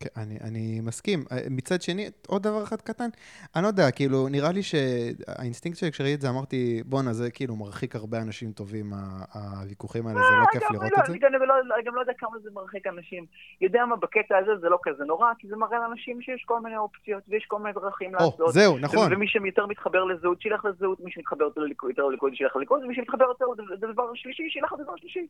[0.00, 1.24] כן, אני, אני מסכים.
[1.32, 3.08] אה, מצד שני, עוד דבר אחד קטן,
[3.56, 7.56] אני לא יודע, כאילו, נראה לי שהאינסטינקט שלי, כשראיתי את זה, אמרתי, בואנה, זה כאילו
[7.56, 8.92] מרחיק הרבה אנשים טובים,
[9.34, 11.12] הוויכוחים האלה, זה לא כיף לראות לא, את זה.
[11.12, 13.24] אני גם לא יודע כמה זה מרחיק אנשים.
[13.60, 16.76] יודע מה, בקטע הזה זה לא כזה נורא, כי זה מראה לאנשים שיש כל מיני
[16.76, 18.52] אופציות, ויש כל מיני דרכים לעשות.
[18.52, 19.12] זהו, נכון.
[19.12, 21.90] ומי שיותר מתחבר לזהות, שילך לזהות, מי שמתחבר יותר לליכוד,
[22.34, 25.26] שילך לליכוד, ומי שמתחבר יותר לדבר שלישי, שילך לדבר שלישי.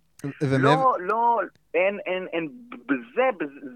[0.58, 1.40] לא, לא,
[1.74, 2.48] אין, אין, אין,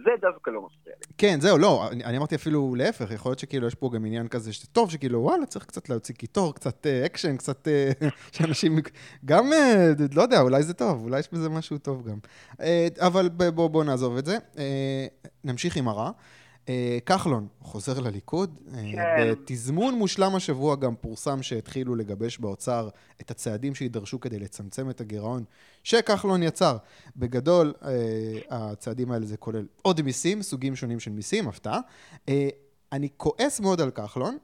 [0.04, 1.14] זה דווקא לא מפריע לי.
[1.18, 4.28] כן, זהו, לא, אני, אני אמרתי אפילו להפך, יכול להיות שכאילו יש פה גם עניין
[4.28, 7.90] כזה שטוב, שכאילו וואלה, צריך קצת להוציא קיטור, קצת אה, אקשן, קצת אה,
[8.32, 8.78] שאנשים,
[9.24, 12.18] גם, אה, לא יודע, אולי זה טוב, אולי יש בזה משהו טוב גם.
[12.60, 14.38] אה, אבל בואו בוא נעזוב את זה.
[14.58, 15.06] אה,
[15.44, 16.06] נמשיך עם הרע.
[16.06, 16.12] אה,
[17.06, 18.60] כחלון חוזר לליכוד.
[18.74, 19.30] אה, כן.
[19.30, 22.88] בתזמון מושלם השבוע גם פורסם שהתחילו לגבש באוצר
[23.20, 25.44] את הצעדים שיידרשו כדי לצמצם את הגירעון
[25.84, 26.76] שכחלון יצר.
[27.16, 27.90] בגדול, אה,
[28.50, 31.80] הצעדים האלה זה כולל עוד מיסים, סוגים שונים של מיסים, הפתעה.
[32.92, 34.38] אני כועס מאוד על כחלון,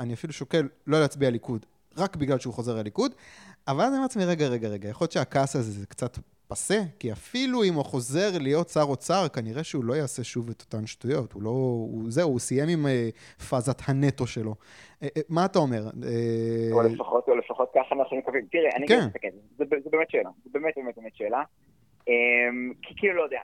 [0.00, 3.12] אני אפילו שוקל לא להצביע ליכוד רק בגלל שהוא חוזר לליכוד,
[3.68, 7.12] אבל אני אומר לעצמי, רגע, רגע, רגע, יכול להיות שהכעס הזה זה קצת פסה, כי
[7.12, 11.32] אפילו אם הוא חוזר להיות שר אוצר, כנראה שהוא לא יעשה שוב את אותן שטויות.
[11.32, 11.50] הוא לא...
[11.50, 14.54] הוא, זהו, הוא סיים עם uh, פאזת הנטו שלו.
[14.54, 15.82] Uh, uh, מה אתה אומר?
[15.88, 16.72] Uh...
[16.72, 18.46] או לפחות, או לפחות ככה אנחנו מקווים.
[18.50, 18.98] תראה, אני כן.
[19.14, 20.30] לך, זה, זה באמת שאלה.
[20.44, 21.42] זה באמת באמת באמת שאלה.
[22.00, 23.40] Um, כי כאילו, לא יודע,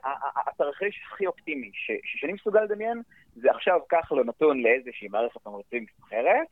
[0.47, 1.71] התרחיש הכי אופטימי
[2.03, 3.01] שאני מסוגל לדמיין,
[3.35, 6.47] זה עכשיו ככה לא נתון לאיזושהי מערכת תמריצים אחרת,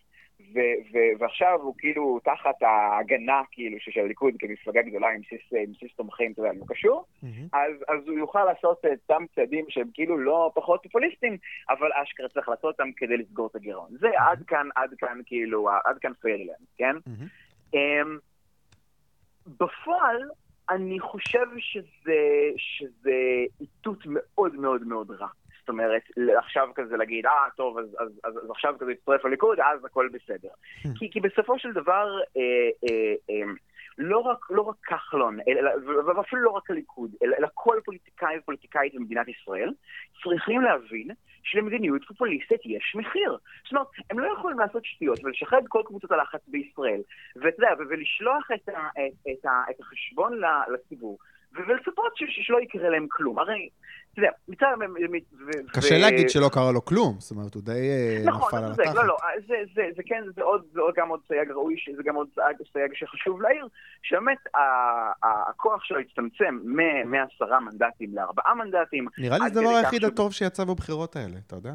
[0.53, 5.21] ו- ו- ועכשיו הוא כאילו תחת ההגנה כאילו של הליכוד כמפלגה גדולה עם
[5.71, 7.27] בסיס תומכים, אתה יודע, לא קשור, mm-hmm.
[7.53, 11.37] אז, אז הוא יוכל לעשות את אותם צעדים שהם כאילו לא פחות פופוליסטיים,
[11.69, 13.89] אבל אשכרה צריך לעשות אותם כדי לסגור את הגירעון.
[13.99, 14.31] זה mm-hmm.
[14.31, 16.95] עד כאן, עד כאן כאילו, עד כאן פיירלנד, כן?
[16.95, 17.75] Mm-hmm.
[17.75, 18.19] Um,
[19.47, 20.21] בפועל,
[20.69, 22.21] אני חושב שזה,
[22.57, 23.17] שזה
[23.61, 25.27] איתות מאוד מאוד מאוד רע.
[25.71, 26.01] אומרת,
[26.37, 30.09] עכשיו כזה להגיד, אה, טוב, אז, אז, אז, אז עכשיו כזה יצטרף לליכוד, אז הכל
[30.13, 30.49] בסדר.
[30.49, 30.99] Hmm.
[30.99, 33.51] כי, כי בסופו של דבר, אה, אה, אה,
[33.97, 35.37] לא רק, לא רק כחלון,
[36.15, 39.73] ואפילו לא רק הליכוד, אלא, אלא כל פוליטיקאי ופוליטיקאית במדינת ישראל,
[40.23, 41.07] צריכים להבין
[41.43, 43.37] שלמדיניות פופוליסטית יש מחיר.
[43.63, 47.01] זאת אומרת, הם לא יכולים לעשות שטויות ולשחרר כל קבוצות הלחץ בישראל,
[47.35, 50.41] ואתה יודע, ולשלוח את, ה, את, את, ה, את החשבון
[50.73, 51.17] לציבור.
[51.53, 53.39] ולצפות שלא יקרה להם כלום.
[53.39, 53.69] הרי,
[54.13, 54.67] אתה יודע, מצד...
[55.73, 58.85] קשה להגיד שלא קרה לו כלום, זאת אומרת, הוא די אה, נכון, נפל על התחת.
[58.85, 59.17] נכון, לא, לא,
[59.95, 60.61] זה כן, זה עוד,
[60.95, 62.27] גם עוד סייג ראוי, זה גם עוד
[62.73, 63.67] סייג שחשוב להעיר,
[64.03, 64.37] שבאמת
[65.23, 66.59] הכוח שלו הצטמצם
[67.05, 69.07] מעשרה מנדטים לארבעה מנדטים.
[69.17, 71.73] נראה לי זה הדבר היחיד הטוב שיצא בבחירות האלה, אתה יודע?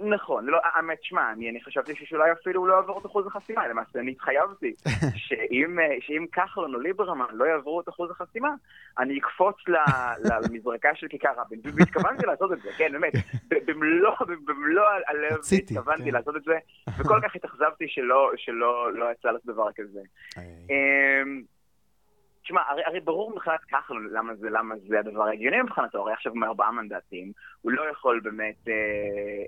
[0.00, 3.98] נכון, לא, האמת, שמע, אני, אני חשבתי שאולי אפילו לא יעבור את אחוז החסימה, למעשה
[3.98, 4.74] אני התחייבתי
[5.26, 8.48] שאם, שאם כחלון או ליברמן לא יעברו את אחוז החסימה,
[8.98, 9.56] אני אקפוץ
[10.24, 13.12] למזרקה של כיכר רבין, והתכוונתי לעשות את זה, כן, באמת,
[13.66, 16.10] במלוא, במלוא הלב התכוונתי כן.
[16.10, 16.58] לעשות את זה,
[16.98, 20.00] וכל כך התאכזבתי שלא, שלא לא יצא לך דבר כזה.
[22.46, 26.34] תשמע, הרי, הרי ברור מבחינת כחלון למה זה, למה זה הדבר ההגיוני מבחינתו, הרי עכשיו
[26.34, 27.32] מארבעה מנדטים,
[27.62, 28.72] הוא לא יכול באמת אה,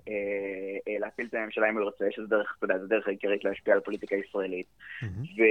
[0.09, 3.45] אה, אה, להפיל את הממשלה אם הוא רוצה, שזה דרך, אתה יודע, זו דרך העיקרית
[3.45, 4.67] להשפיע על הפוליטיקה הישראלית.
[5.03, 5.43] Mm-hmm.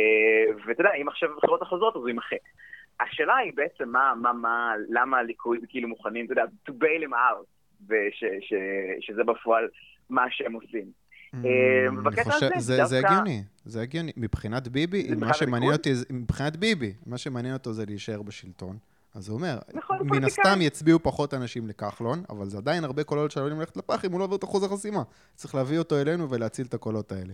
[0.65, 2.43] ואתה יודע, אם עכשיו הבחירות החוזרות, אז הוא יימחק.
[2.99, 7.13] השאלה היא בעצם מה, מה, מה, למה הליכוד כאילו מוכנים, אתה יודע, to bail him
[7.13, 7.45] out,
[7.87, 8.53] וש, ש,
[8.99, 9.67] שזה בפועל
[10.09, 11.06] מה שהם עושים.
[11.35, 14.11] אה, זה הגיוני, זה הגיוני.
[14.17, 18.77] מבחינת ביבי, מה שמעניין אותי, מבחינת ביבי, מה שמעניין אותו זה להישאר בשלטון.
[19.15, 23.31] אז הוא אומר, נכון, מן הסתם יצביעו פחות אנשים לכחלון, אבל זה עדיין הרבה קולות
[23.31, 25.03] שעלולים ללכת לפח אם הוא לא עובר את אחוז החסימה.
[25.35, 27.33] צריך להביא אותו אלינו ולהציל את הקולות האלה.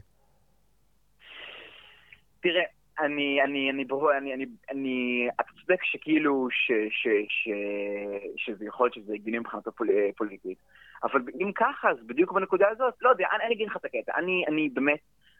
[2.39, 2.63] תראה,
[2.99, 3.85] אני, אני, אני,
[4.17, 7.49] אני, אני, אני, אתה צודק שכאילו, ש, ש, ש,
[8.37, 10.57] שזה יכול להיות שזה הגיוני מבחינת הפוליטית.
[11.03, 14.11] אבל אם ככה, אז בדיוק בנקודה הזאת, לא יודע, אני, אני אגיד לך את הקטע.
[14.17, 14.99] אני, אני באמת,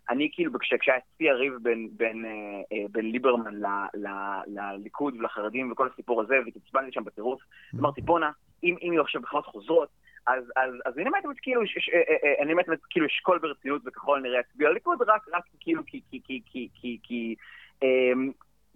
[0.10, 2.32] אני כאילו, כשהיה אצלי הריב בין, בין, אה,
[2.72, 4.08] אה, בין ליברמן ל, ל,
[4.48, 7.80] לליכוד ולחרדים וכל הסיפור הזה, והתעצבנתי שם בטירוף, mm-hmm.
[7.80, 8.32] אמרתי, בואנה,
[8.64, 9.90] אם, אם יהיו עכשיו בחירות חוזרות,
[10.28, 13.82] אז, אז, אז אני באמת כאילו, ש, ש, אה, אה, אני באמת כאילו אשקול ברצינות
[13.86, 17.36] וככל הנראה אצביע לליכוד, רק, רק כאילו כי, כי, כי, כי, כי, כי,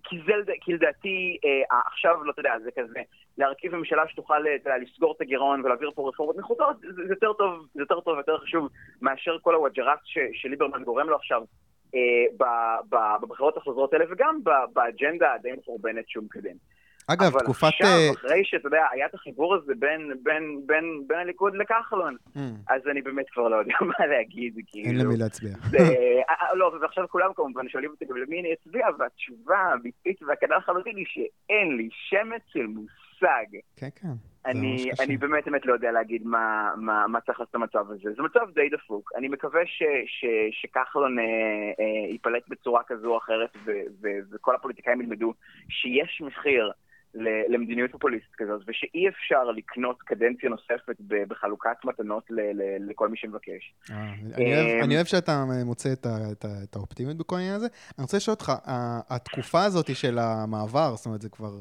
[0.09, 2.99] כי זה, כי לדעתי, אה, עכשיו, לא, אתה יודע, זה כזה,
[3.37, 7.33] להרכיב ממשלה שתוכל, אתה יודע, לסגור את הגירעון ולהעביר פה רפורמות נחוצות, זה, זה יותר
[7.33, 8.69] טוב, זה יותר טוב ויותר חשוב
[9.01, 9.99] מאשר כל הווג'ע ראס
[10.33, 11.43] שליברמן גורם לו עכשיו
[11.95, 12.47] אה,
[13.21, 14.39] בבחירות החוזרות האלה, וגם
[14.73, 16.55] באג'נדה הדי מחורבנת שהוא מקדם.
[17.07, 17.63] אגב, אבל תקופת...
[17.63, 22.15] אבל עכשיו, אחרי שאתה יודע, היה את החיבור הזה בין, בין, בין, בין הליכוד לכחלון,
[22.35, 22.39] mm.
[22.67, 24.89] אז אני באמת כבר לא יודע מה להגיד, כאילו...
[24.89, 25.51] אין למי להצביע.
[25.69, 25.77] זה,
[26.53, 31.05] לא, ועכשיו כולם כמובן שואלים אותי גם למי אני אצביע, והתשובה הביטית והכנה לחלוטין היא
[31.07, 33.45] שאין לי שמץ של מושג.
[33.75, 34.07] כן, כן.
[34.45, 38.13] אני, אני באמת באמת לא יודע להגיד מה, מה, מה צריך לעשות המצב הזה.
[38.15, 39.11] זה מצב די דפוק.
[39.17, 40.25] אני מקווה ש, ש,
[40.61, 45.33] שכחלון אה, אה, ייפלט בצורה כזו או אחרת, ו, ו, וכל הפוליטיקאים ילמדו
[45.69, 46.71] שיש מחיר
[47.49, 52.23] למדיניות פופוליסטית כזאת, ושאי אפשר לקנות קדנציה נוספת בחלוקת מתנות
[52.79, 53.73] לכל מי שמבקש.
[53.91, 54.13] אה,
[54.83, 55.89] אני אוהב שאתה מוצא
[56.63, 57.67] את האופטימיות בכל העניין הזה.
[57.97, 58.51] אני רוצה לשאול אותך,
[59.09, 61.59] התקופה הזאת של המעבר, זאת אומרת, זה כבר...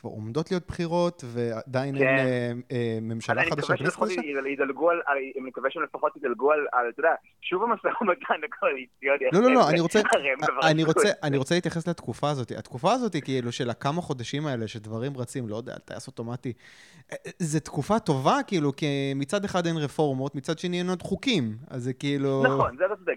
[0.00, 2.02] כבר עומדות להיות בחירות, ועדיין כן.
[2.02, 3.74] אין אה, אה, ממשלה חדשה?
[3.74, 9.24] אני מקווה שהם לפחות ידלגו על, אתה יודע, שוב המשא ומתן הקואליציוני.
[9.32, 10.00] לא, לא, לא, אני רוצה,
[10.70, 12.50] אני, רוצה, אני רוצה להתייחס לתקופה הזאת.
[12.50, 16.52] התקופה הזאת, כאילו, של הכמה חודשים האלה, שדברים רצים, לא יודע, טייס אוטומטי,
[17.12, 21.44] אה, זו תקופה טובה, כאילו, כי מצד אחד אין רפורמות, מצד שני אין עוד חוקים,
[21.70, 22.42] אז זה כאילו...
[22.44, 23.16] נכון, זה אתה צודק,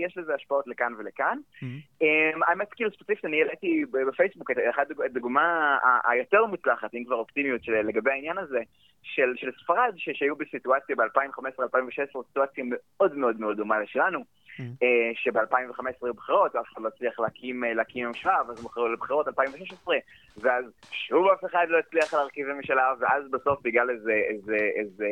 [0.00, 1.38] יש לזה השפעות לכאן ולכאן.
[1.62, 2.04] Mm-hmm.
[2.48, 4.56] האמת, כאילו, ספציפית, אני העליתי בפייסבוק את
[5.04, 8.60] הדוגמה היותר מוצלחת, אם כבר אופטימיות לגבי העניין הזה,
[9.02, 14.60] של, של ספרד, ש, שהיו בסיטואציה ב-2015-2016, סיטואציה מאוד מאוד מאוד דומה לשלנו, mm.
[14.60, 14.84] hmm
[15.14, 19.96] שב-2015 היו בחירות, ואף אחד לא הצליח להקים, אה, להקים ממשלה, ואז בחרו לבחירות 2016,
[20.36, 25.08] ואז שוב אף אחד לא הצליח להרכיב ממשלה, ואז בסוף בגלל איזה, איזה, איזה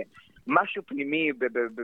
[0.48, 1.32] משהו פנימי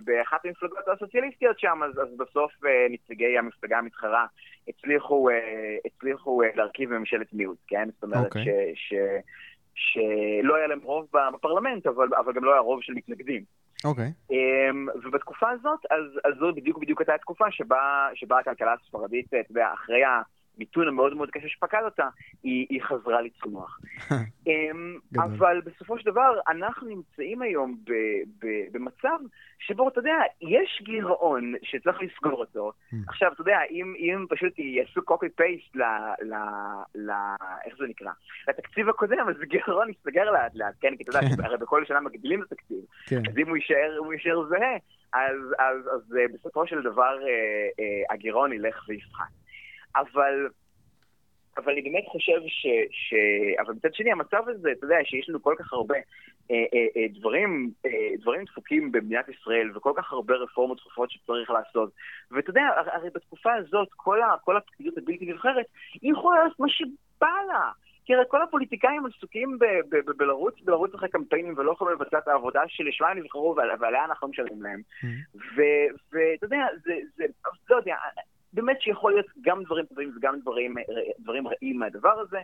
[0.04, 4.26] באחת המפלגות הסוציאליסטיות שם, אז, אז בסוף אה, נציגי המפלגה המתחרה
[4.68, 7.88] הצליחו, אה, הצליחו אה, להרכיב ממשלת מיעוט, כן?
[7.94, 8.24] זאת אומרת okay.
[8.24, 8.44] אוקיי.
[8.74, 8.94] ש, ש,
[9.74, 13.42] שלא היה להם רוב בפרלמנט, אבל, אבל גם לא היה רוב של מתנגדים.
[13.84, 14.04] אוקיי.
[14.04, 14.34] Okay.
[14.34, 19.36] אמ, ובתקופה הזאת, אז, אז זו בדיוק בדיוק הייתה התקופה שבה, שבה הכלכלה הספרדית, אתה
[19.50, 20.22] יודע, אחרי ה...
[20.56, 22.08] המיתון המאוד מאוד קשה שפקד אותה,
[22.42, 23.80] היא, היא חזרה לצמוח.
[24.46, 27.92] אמ, אבל בסופו של דבר, אנחנו נמצאים היום ב,
[28.38, 29.18] ב, במצב
[29.58, 32.72] שבו, אתה יודע, יש גירעון שצריך לסגור אותו.
[33.08, 35.82] עכשיו, אתה יודע, אם, אם פשוט יעשו copy-paste ל,
[36.22, 36.34] ל,
[36.94, 37.10] ל...
[37.64, 38.10] איך זה נקרא?
[38.48, 40.96] לתקציב הקודם, אז גירעון יסתגר לאט לאט, כן?
[40.96, 41.44] כי אתה יודע, כן.
[41.44, 42.84] הרי בכל שנה מגדילים את התקציב.
[43.06, 43.22] כן.
[43.30, 44.76] אז אם הוא יישאר, הוא יישאר זהה,
[45.12, 47.28] אז, אז, אז, אז בסופו של דבר אה,
[47.80, 49.43] אה, הגירעון ילך ויפחת.
[49.96, 50.48] אבל...
[51.56, 52.66] אבל אני באמת חושב ש...
[52.90, 53.14] ש...
[53.60, 55.94] אבל מצד שני, המצב הזה, אתה יודע, שיש לנו כל כך הרבה
[56.50, 61.50] אה, אה, אה, דברים, אה, דברים דפוקים במדינת ישראל, וכל כך הרבה רפורמות דחופות שצריך
[61.50, 61.90] לעשות.
[62.30, 64.34] ואתה יודע, הרי בתקופה הזאת, כל, ה...
[64.44, 65.66] כל הפקידות הבלתי נבחרת,
[66.02, 67.70] היא יכולה לעשות מה שבא לה.
[68.06, 69.58] כי הרי כל הפוליטיקאים עסוקים
[70.18, 74.62] בלרוץ, בלרוץ אחרי קמפיינים ולא יכולים לבצע את העבודה שלשמה הם נבחרו ועליה אנחנו משלמים
[74.62, 74.80] להם.
[74.80, 75.38] Mm-hmm.
[76.12, 77.24] ואתה יודע, זה, זה,
[77.70, 77.96] לא יודע,
[78.54, 80.74] באמת שיכול להיות גם דברים טובים וגם דברים,
[81.18, 82.38] דברים רעים מהדבר הזה,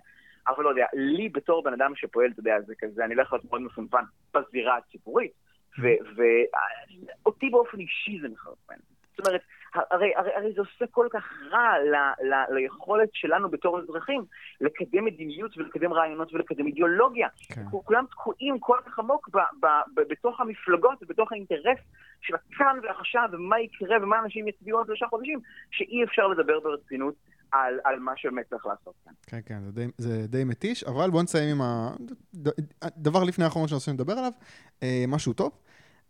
[0.49, 3.37] אבל לא יודע, לי בתור בן אדם שפועל, אתה יודע, זה כזה, אני לא יכול
[3.37, 5.33] להיות מאוד מפונפן בזירה הציבורית,
[5.79, 8.75] ואותי באופן אישי זה מחרפן.
[9.17, 9.41] זאת אומרת,
[9.75, 11.95] הרי, הרי, הרי זה עושה כל כך רע ל,
[12.27, 14.25] ל, ליכולת שלנו בתור אזרחים
[14.61, 17.29] לקדם מדיניות ולקדם רעיונות ולקדם אידיאולוגיה.
[17.49, 17.65] כן.
[17.71, 21.79] כולם תקועים כל כך עמוק ב, ב, ב, בתוך המפלגות ובתוך האינטרס
[22.21, 27.15] של הכאן והחשב ומה יקרה ומה אנשים יצביעו עוד שלושה חודשים, שאי אפשר לדבר ברצינות
[27.53, 29.13] על, על מה שבאמת צריך לעשות כאן.
[29.27, 31.67] כן, כן, זה די, זה די מתיש, אבל בואו נסיים עם
[32.83, 34.33] הדבר לפני האחרון שאנחנו רוצים לדבר עליו,
[34.83, 35.51] אה, משהו טוב.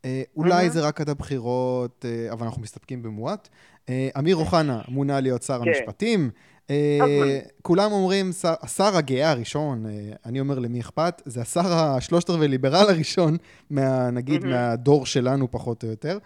[0.05, 3.49] אה, אולי זה רק עד הבחירות, אה, אבל אנחנו מסתפקים במועט.
[3.89, 5.69] אה, אמיר אוחנה מונה להיות שר כן.
[5.69, 6.31] המשפטים.
[7.63, 9.87] כולם אומרים, השר הגאה הראשון,
[10.27, 13.37] אני אומר למי אכפת, זה השר השלושת רבעי ליברל הראשון,
[14.13, 16.19] נגיד מהדור שלנו פחות או יותר.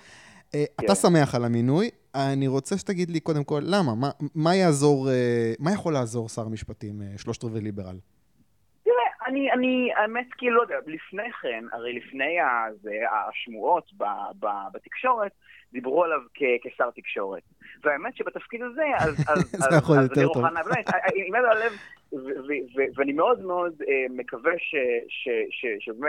[0.49, 0.95] אתה כן.
[0.95, 4.11] שמח על המינוי, אני רוצה שתגיד לי קודם כל, למה?
[4.35, 5.09] מה יעזור,
[5.59, 7.99] מה יכול לעזור שר המשפטים, שלושת רבעי ליברל?
[9.35, 12.95] אני, אני, האמת, כאילו, לא יודע, לפני כן, הרי לפני הזה,
[13.29, 14.05] השמועות ב,
[14.41, 15.33] ב, בתקשורת,
[15.73, 17.43] דיברו עליו כ, כשר תקשורת.
[17.85, 19.15] והאמת שבתפקיד הזה, אז...
[19.31, 20.37] אז זה יכול יותר טוב.
[20.37, 21.73] רוחנה, באמת, עם יד הלב,
[22.97, 24.53] ואני מאוד מאוד אה, מקווה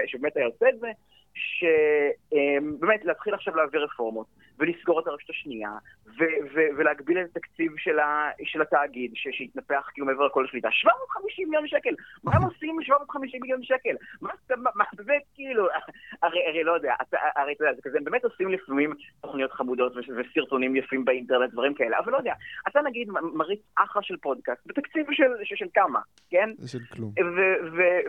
[0.05, 0.91] שבאמת היה עושה את זה,
[1.33, 4.27] שבאמת להתחיל עכשיו להעביר רפורמות.
[4.59, 5.69] ולסגור את הרשת השנייה,
[6.05, 10.67] ו- ו- ולהגביל את התקציב של, ה- של התאגיד, ש- שהתנפח כאילו מעבר לכל שליטה.
[10.71, 11.95] 750 מיליון שקל!
[12.23, 13.95] מה הם עושים עם 750 מיליון שקל?
[14.21, 15.67] מה, מה, מה באמת, כאילו,
[16.23, 19.51] הרי, הרי לא יודע, אתה, הרי אתה יודע, זה כזה, הם באמת עושים לפעמים תוכניות
[19.51, 22.33] חמודות וסרטונים יפים באינטרנט, דברים כאלה, אבל לא יודע,
[22.67, 26.49] אתה נגיד מריץ אחלה של פודקאסט, בתקציב של, של, של כמה, כן?
[26.67, 27.11] של כלום.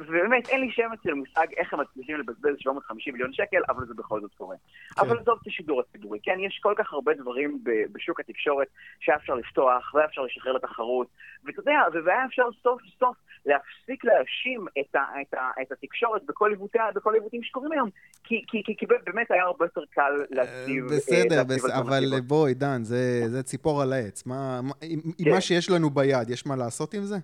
[0.09, 3.95] ובאמת, אין לי שם אצל מושג איך הם מצליחים לבזבז 750 מיליון שקל, אבל זה
[3.95, 4.57] בכל זאת קורה.
[4.57, 5.01] כן.
[5.01, 6.36] אבל עזוב את השידור הציבורי, כן?
[6.40, 7.59] יש כל כך הרבה דברים
[7.92, 8.68] בשוק התקשורת
[9.01, 11.07] שהיה אפשר לפתוח, והיה אפשר לשחרר לתחרות,
[11.44, 16.51] ואתה יודע, והיה אפשר סוף סוף להפסיק להאשים את, ה, את, ה, את התקשורת בכל,
[16.51, 17.90] עיוותי, בכל עיוותים שקורים היום,
[18.25, 20.85] כי, כי, כי, כי באמת היה הרבה יותר קל להציב...
[20.85, 21.70] אה, בסדר, בס...
[21.70, 24.27] אבל בואי, דן, זה, זה ציפור על העץ.
[24.27, 24.87] מה, מה, כן.
[25.18, 27.16] עם מה שיש לנו ביד, יש מה לעשות עם זה?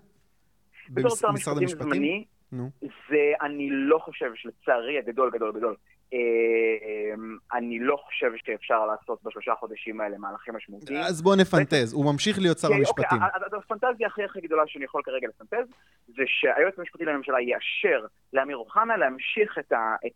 [0.88, 1.92] במשרד המשפטים?
[1.92, 2.70] זמני, נו.
[2.81, 5.77] זה, אני לא חושב שלצערי הגדול, גדול, גדול, אה,
[7.53, 11.01] אני לא חושב שאפשר לעשות בשלושה חודשים האלה מהלכים משמעותיים.
[11.01, 13.18] אז בוא נפנטז, הוא ממשיך להיות שר כן, אוקיי, המשפטים.
[13.59, 15.68] הפנטזיה הכי הכי גדולה שאני יכול כרגע לפנטז,
[16.09, 19.72] זה שהיועץ המשפטי לממשלה יאשר לאמיר אוחנה להמשיך את.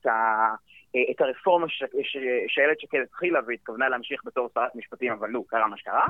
[0.07, 0.51] אה,
[1.21, 1.67] הרפורמה
[2.49, 6.07] שאיילת שקד התחילה והתכוונה להמשיך בתור שרת משפטים, אבל נו, קרה מה שקרה,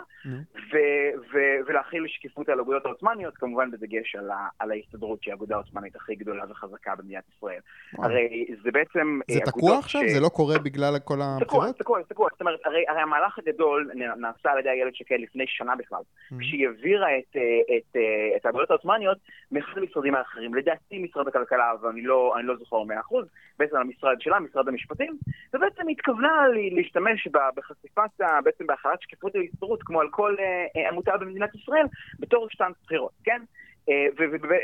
[1.67, 4.17] ולהכיל שקיפות על האגודות העות'מאניות, כמובן בדגש
[4.59, 7.61] על ההסתדרות שהיא האגודה העות'מאנית הכי גדולה וחזקה במדינת ישראל.
[7.99, 9.21] הרי זה בעצם...
[9.31, 10.01] זה תקוע עכשיו?
[10.15, 11.47] זה לא קורה בגלל כל הבחירות?
[11.47, 12.29] תקוע, תקוע, תקוע.
[12.33, 16.01] זאת אומרת, הרי המהלך הגדול נעשה על ידי איילת שקד לפני שנה בכלל,
[16.39, 18.01] כשהיא העבירה את אה,
[18.45, 19.19] האגודות העות'מאניות
[19.53, 20.55] מאחד המשרדים האחרים.
[20.55, 23.27] לדעתי משרד הכלכלה, ואני לא, לא זוכר מאה אחוז,
[23.59, 25.17] בעצם המשרד שלה, משרד המשפטים,
[25.55, 28.11] ובעצם התכוונה להשתמש בחשיפת,
[28.45, 31.87] בעצם בהחלת שקיפות ההסתדרות, כמו על כל אה, אה, עמותה במדינת ישראל,
[32.19, 33.43] בתור שטנץ בחירות, כן?
[33.89, 34.07] אה,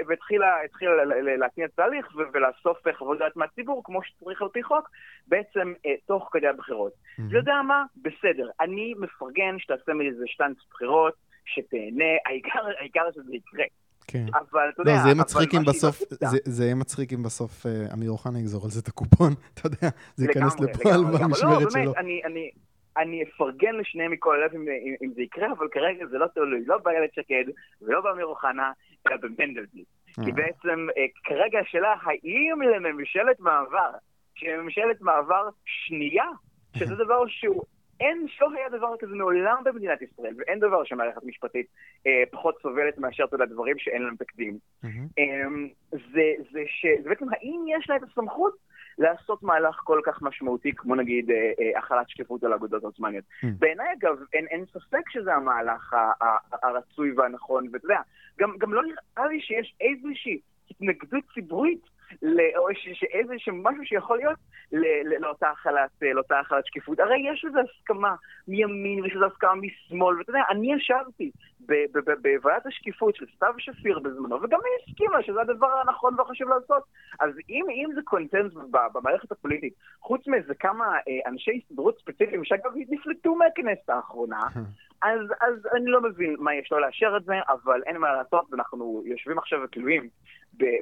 [0.08, 0.46] והתחילה
[1.38, 4.90] להתניע את התהליך ולאסוף חוות דעת מהציבור, כמו שצריך על פי חוק,
[5.26, 5.72] בעצם
[6.06, 6.92] תוך כדי הבחירות.
[7.14, 7.84] אתה יודע מה?
[7.96, 8.50] בסדר.
[8.60, 12.04] אני מפרגן שתעשה מזה שטנץ בחירות, שתהנה,
[12.78, 13.64] העיקר שזה יקרה.
[14.06, 14.26] כן.
[14.32, 14.92] אבל אתה יודע...
[14.92, 18.64] לא, זה יהיה מצחיק אם בסוף, זה, זה יהיה מצחיק אם בסוף אמיר אוחנה יגזור
[18.64, 21.82] על זה את הקופון, אתה יודע, זה ייכנס לפועל במשמרת לא, שלו.
[21.82, 22.50] באמת, אני, אני,
[22.96, 26.64] אני אפרגן לשניהם מכל הלב אם, אם, אם זה יקרה, אבל כרגע זה לא תלוי,
[26.66, 27.44] לא באיילת שקד
[27.82, 28.72] ולא באמיר אוחנה,
[29.06, 29.86] אלא במנדלבליט.
[30.14, 30.34] כי אה.
[30.34, 33.90] בעצם uh, כרגע השאלה, האם לממשלת מעבר,
[34.34, 36.26] שהיא ממשלת מעבר שנייה,
[36.76, 37.62] שזה דבר שהוא
[38.02, 41.66] אין, לא היה דבר כזה מעולם במדינת ישראל, ואין דבר שמערכת משפטית
[42.06, 44.58] אה, פחות סובלת מאשר, אתה יודע, דברים שאין להם תקדים.
[44.84, 44.88] Mm-hmm.
[45.18, 45.48] אה,
[45.90, 46.86] זה, זה ש...
[47.02, 48.56] זה בעצם, האם יש לה את הסמכות
[48.98, 53.24] לעשות מהלך כל כך משמעותי, כמו נגיד אה, אה, החלת שקיפות על אגודות עות'מאניות?
[53.24, 53.48] Mm-hmm.
[53.58, 55.94] בעיניי, אגב, אין, אין ספק שזה המהלך
[56.62, 58.00] הרצוי והנכון, ואתה יודע,
[58.38, 61.91] גם, גם לא נראה לי שיש איזושהי התנגדות ציבורית
[62.56, 64.38] או שאיזה משהו שיכול להיות
[65.20, 67.00] לאותה החלת, לאותה החלת שקיפות.
[67.00, 68.14] הרי יש לזה הסכמה
[68.48, 71.30] מימין ויש לזה הסכמה משמאל, ואתה יודע, אני ישבתי
[72.22, 76.82] בוועדת השקיפות של סתיו שפיר בזמנו, וגם היא הסכימה שזה הדבר הנכון והחשוב לעשות.
[77.20, 78.52] אז אם, אם זה קונטנט
[78.92, 84.46] במערכת הפוליטית, חוץ מאיזה כמה אה, אנשי הסתדרות ספציפיים, שאגב נפלטו מהכנסת האחרונה,
[85.02, 88.44] אז, אז אני לא מבין מה יש לו לאשר את זה, אבל אין מה לעשות,
[88.50, 90.08] ואנחנו יושבים עכשיו ותלויים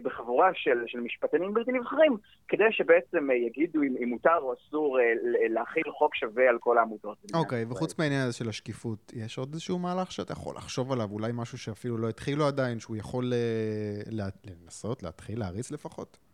[0.03, 2.17] בחבורה של, של משפטנים בלתי נבחרים,
[2.49, 5.05] כדי שבעצם אה, יגידו אם, אם מותר או אסור אה,
[5.49, 7.19] להכיל חוק שווה על כל העמותות.
[7.35, 11.09] אוקיי, okay, וחוץ מהעניין הזה של השקיפות, יש עוד איזשהו מהלך שאתה יכול לחשוב עליו,
[11.11, 14.03] אולי משהו שאפילו לא התחילו עדיין, שהוא יכול אה,
[14.47, 16.30] לנסות, להתחיל, להריץ לפחות?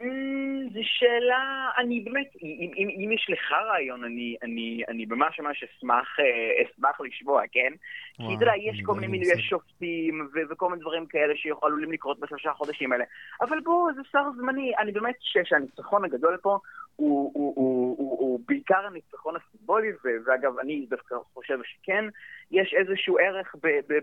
[0.00, 5.40] Mm, זו שאלה, אני באמת, אם, אם, אם יש לך רעיון, אני, אני, אני ממש
[5.40, 7.72] ממש אשמח, אה, אשמח לשמוע, כן?
[8.18, 11.92] וואו, כי אתה יודע, יש כל מיני מינויי שופטים ו- וכל מיני דברים כאלה שיכולים
[11.92, 13.04] לקרות בשלושה חודשים האלה.
[13.40, 14.72] אבל בואו, זה שר זמני.
[14.78, 16.58] אני באמת חושב שהניצחון הגדול פה
[16.96, 19.88] הוא, הוא, הוא, הוא, הוא בעיקר הניצחון הסימבולי,
[20.26, 22.04] ואגב, אני דווקא חושב שכן,
[22.50, 23.54] יש איזשהו ערך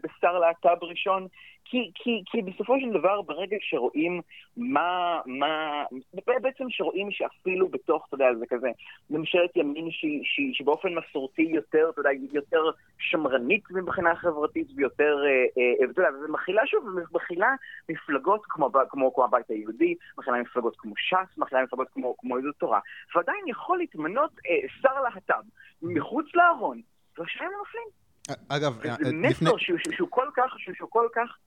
[0.04, 1.28] בשר להט"ב ראשון,
[1.70, 4.22] כי, כי, כי בסופו של דבר, ברגע שרואים
[4.58, 5.84] מה, מה,
[6.42, 8.68] בעצם שרואים שאפילו בתוך, אתה יודע, זה כזה,
[9.10, 12.62] ממשלת ימין שהיא, שהיא, שבאופן מסורתי יותר, אתה יודע, יותר
[13.00, 17.56] שמרנית מבחינה חברתית ויותר, אה, אה, אתה יודע, ומכילה שוב, מכילה
[17.90, 22.56] מפלגות כמו, כמו, כמו הבית היהודי, מכילה מפלגות כמו ש"ס, מכילה מפלגות כמו, כמו יהדות
[22.56, 22.80] תורה,
[23.16, 25.44] ועדיין יכול להתמנות אה, שר להט"ב
[25.82, 26.82] מחוץ לארון,
[27.18, 28.07] והשניים נופלים.
[28.50, 29.50] אגב, זה אה, מסר לפני...
[29.58, 31.38] שהוא, שהוא כל כך, שהוא כל כך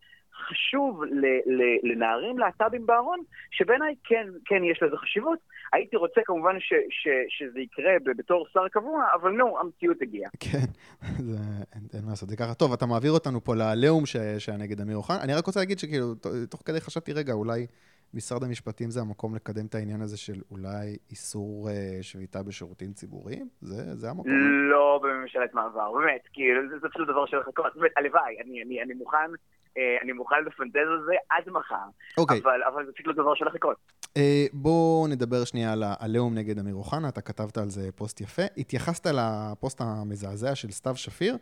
[0.48, 3.18] חשוב ל, ל, לנערים להט"בים בארון,
[3.50, 5.38] שבעיניי כן, כן יש לזה חשיבות.
[5.72, 10.30] הייתי רוצה כמובן ש, ש, שזה יקרה בתור שר קבוע, אבל נו, המציאות הגיעה.
[10.40, 10.66] כן,
[11.28, 11.36] זה,
[11.74, 12.54] אין, אין מה לעשות, זה ככה.
[12.54, 15.22] טוב, אתה מעביר אותנו פה לעליהום שהיה נגד אמיר אוחנה.
[15.22, 16.14] אני רק רוצה להגיד שכאילו,
[16.50, 17.66] תוך כדי חשבתי, רגע, אולי...
[18.14, 23.48] משרד המשפטים זה המקום לקדם את העניין הזה של אולי איסור uh, שביתה בשירותים ציבוריים?
[23.60, 24.32] זה, זה המקום?
[24.70, 28.82] לא בממשלת מעבר, באמת, כאילו, זה, זה פשוט דבר של לחכות, באמת, הלוואי, אני, אני,
[28.82, 29.30] אני מוכן,
[29.78, 32.18] אה, אני מוכן לפנטז על זה עד מחר, okay.
[32.18, 32.40] אוקיי.
[32.42, 33.76] אבל, אבל זה פשוט לא דבר של לחכות.
[34.16, 38.42] אה, בואו נדבר שנייה על העליהום נגד אמיר אוחנה, אתה כתבת על זה פוסט יפה.
[38.56, 41.36] התייחסת לפוסט המזעזע של סתיו שפיר.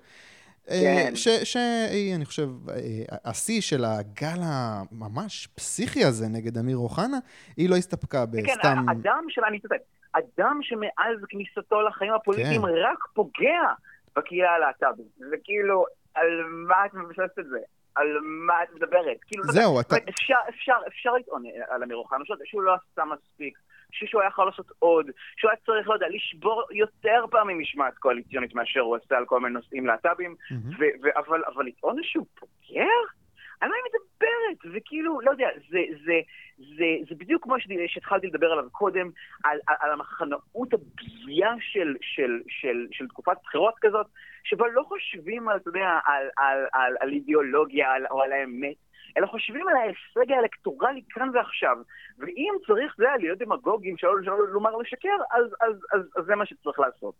[0.68, 1.12] כן.
[1.44, 2.74] שהיא, אני חושב, אה,
[3.24, 7.18] השיא של הגל הממש פסיכי הזה נגד אמיר אוחנה,
[7.56, 8.62] היא לא הסתפקה כן, בסתם...
[8.62, 9.44] כן, אדם של...
[9.44, 9.78] אני צודק.
[10.12, 12.68] אדם שמאז כניסתו לחיים הפוליטיים כן.
[12.68, 13.62] רק פוגע
[14.16, 15.06] בקהילה הלהט"בית.
[15.16, 17.58] זה כאילו, על מה את מבססת את זה?
[17.94, 19.16] על מה את מדברת?
[19.26, 19.96] כאילו, זהו, אתה...
[20.08, 23.58] אפשר, אפשר, אפשר לטעון על אמיר אוחנה, שהוא לא עשה מספיק.
[23.92, 28.54] שהוא היה יכול לעשות עוד, שהוא היה צריך, לא יודע, לשבור יותר פעמים משמעת קואליציונית
[28.54, 31.08] מאשר הוא עשה על כל מיני נושאים להט"בים, mm-hmm.
[31.16, 32.98] אבל, אבל לטעון שהוא פוגר?
[33.60, 34.76] על מה היא מדברת?
[34.76, 36.20] וכאילו, לא יודע, זה, זה,
[36.58, 37.54] זה, זה בדיוק כמו
[37.86, 39.10] שהתחלתי לדבר עליו קודם,
[39.44, 44.06] על, על, על המחנאות הבזויה של, של, של, של תקופת בחירות כזאת,
[44.44, 48.76] שבה לא חושבים על, אתה יודע, על, על, על, על אידיאולוגיה על, או על האמת,
[49.16, 51.76] אלא חושבים על ההישג האלקטורלי כאן ועכשיו.
[52.18, 56.78] ואם צריך, זה להיות דמגוגים, שלא לומר לשקר, אז, אז, אז, אז זה מה שצריך
[56.78, 57.14] לעשות.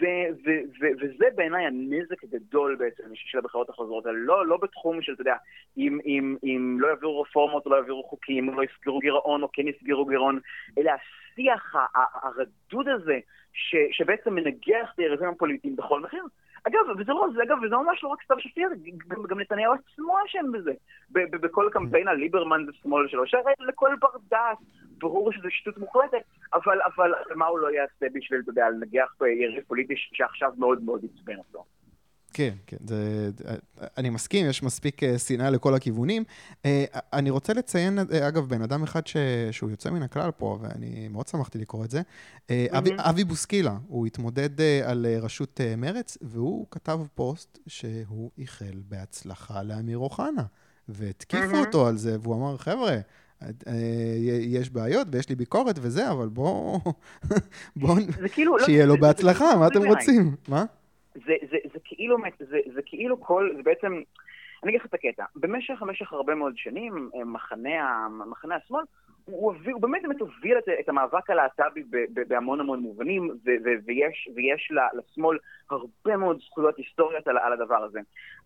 [0.00, 0.04] ו,
[0.44, 4.04] ו, ו, וזה בעיניי הנזק הגדול בעצם של הבחירות החוזרות.
[4.06, 5.36] לא, לא בתחום של, אתה יודע,
[5.76, 9.48] אם, אם, אם לא יעבירו רפורמות או לא יעבירו חוקים, או לא יסגרו גירעון או
[9.52, 10.40] כן יסגרו גירעון,
[10.78, 11.74] אלא השיח
[12.22, 13.18] הרדוד הזה,
[13.52, 16.24] ש, שבעצם מנגח את היריבים הפוליטיים בכל מחיר.
[16.68, 18.68] אגב, וזה לא, זה אגב, וזה ממש לא רק סתיו שפיר,
[19.08, 20.72] גם, גם נתניהו עצמו אשם בזה.
[21.12, 24.58] בכל קמפיין הליברמן ושמאל שלו, שהרי לכל בר דעת
[24.98, 26.22] ברור שזה שטות מוחלטת,
[26.54, 31.04] אבל, אבל מה הוא לא יעשה בשביל, אתה יודע, לנגח יריב פוליטי שעכשיו מאוד מאוד
[31.04, 31.64] עצבן אותו.
[32.34, 33.30] כן, כן, זה,
[33.98, 36.24] אני מסכים, יש מספיק אה, שנאה לכל הכיוונים.
[36.64, 39.16] אה, אני רוצה לציין, אה, אגב, בן אדם אחד ש,
[39.50, 42.02] שהוא יוצא מן הכלל פה, ואני מאוד שמחתי לקרוא את זה,
[42.50, 49.98] אבי, אבי בוסקילה, הוא התמודד על ראשות מרץ, והוא כתב פוסט שהוא איחל בהצלחה לאמיר
[49.98, 50.44] אוחנה,
[50.88, 52.96] והתקיפו אותו על זה, והוא אמר, חבר'ה,
[54.42, 56.80] יש בעיות ויש לי ביקורת וזה, אבל בואו,
[57.76, 57.96] בואו,
[58.32, 60.36] כאילו, לא- שיהיה לו בהצלחה, מה אתם רוצים?
[60.48, 60.64] מה?
[61.14, 64.02] זה, זה, זה כאילו, זה, זה כאילו כל, זה בעצם,
[64.62, 68.84] אני אגיד לך את הקטע, במשך, במשך הרבה מאוד שנים, אה, מחנה, מחנה השמאל,
[69.24, 71.82] הוא, הוא, הוא באמת באמת הוביל את, את המאבק הלהט"בי
[72.28, 75.38] בהמון המון מובנים, ו, ו, ויש, ויש לשמאל
[75.70, 78.00] הרבה מאוד זכויות היסטוריות על, על הדבר הזה.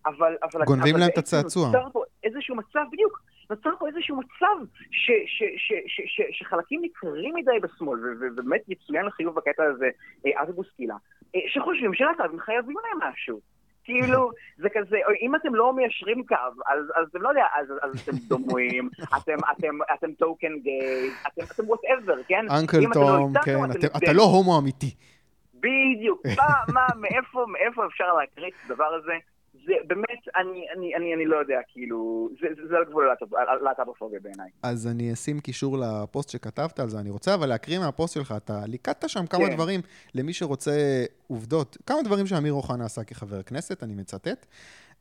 [0.05, 0.37] אבל...
[0.43, 1.67] אבל גונבים אבל להם את הצעצוע.
[1.67, 6.81] נוצר פה איזשהו מצב, בדיוק, נוצר פה איזשהו מצב ש, ש, ש, ש, ש, שחלקים
[6.81, 9.89] ניכרים מדי בשמאל, ובאמת יצוין לחיוב בקטע הזה
[10.25, 10.95] אה, אבי בוסקילה,
[11.35, 13.39] אה, שחושבים שלהט"בים חייבים להם משהו.
[13.89, 16.35] כאילו, זה כזה, אם אתם לא מיישרים קו,
[16.67, 21.41] אז, אז אתם לא יודע, אז, אז אתם דומויים, אתם, אתם, אתם token gay, אתם,
[21.51, 22.45] אתם whatever, כן?
[22.59, 24.95] Uncle Tom, לא כן, אתם, אתה לא הומו אמיתי.
[25.53, 29.13] בדיוק, מה, מה, מאיפה, מאיפה אפשר להקריא את הדבר הזה?
[29.65, 33.09] זה באמת, אני, אני, אני, אני לא יודע, כאילו, זה, זה, זה על גבול
[33.61, 34.49] הלהט"בופוביה בעיניי.
[34.63, 38.61] אז אני אשים קישור לפוסט שכתבת על זה, אני רוצה אבל להקריא מהפוסט שלך, אתה
[38.67, 39.55] ליקטת שם כמה כן.
[39.55, 39.81] דברים
[40.15, 44.45] למי שרוצה עובדות, כמה דברים שאמיר אוחנה עשה כחבר כנסת, אני מצטט.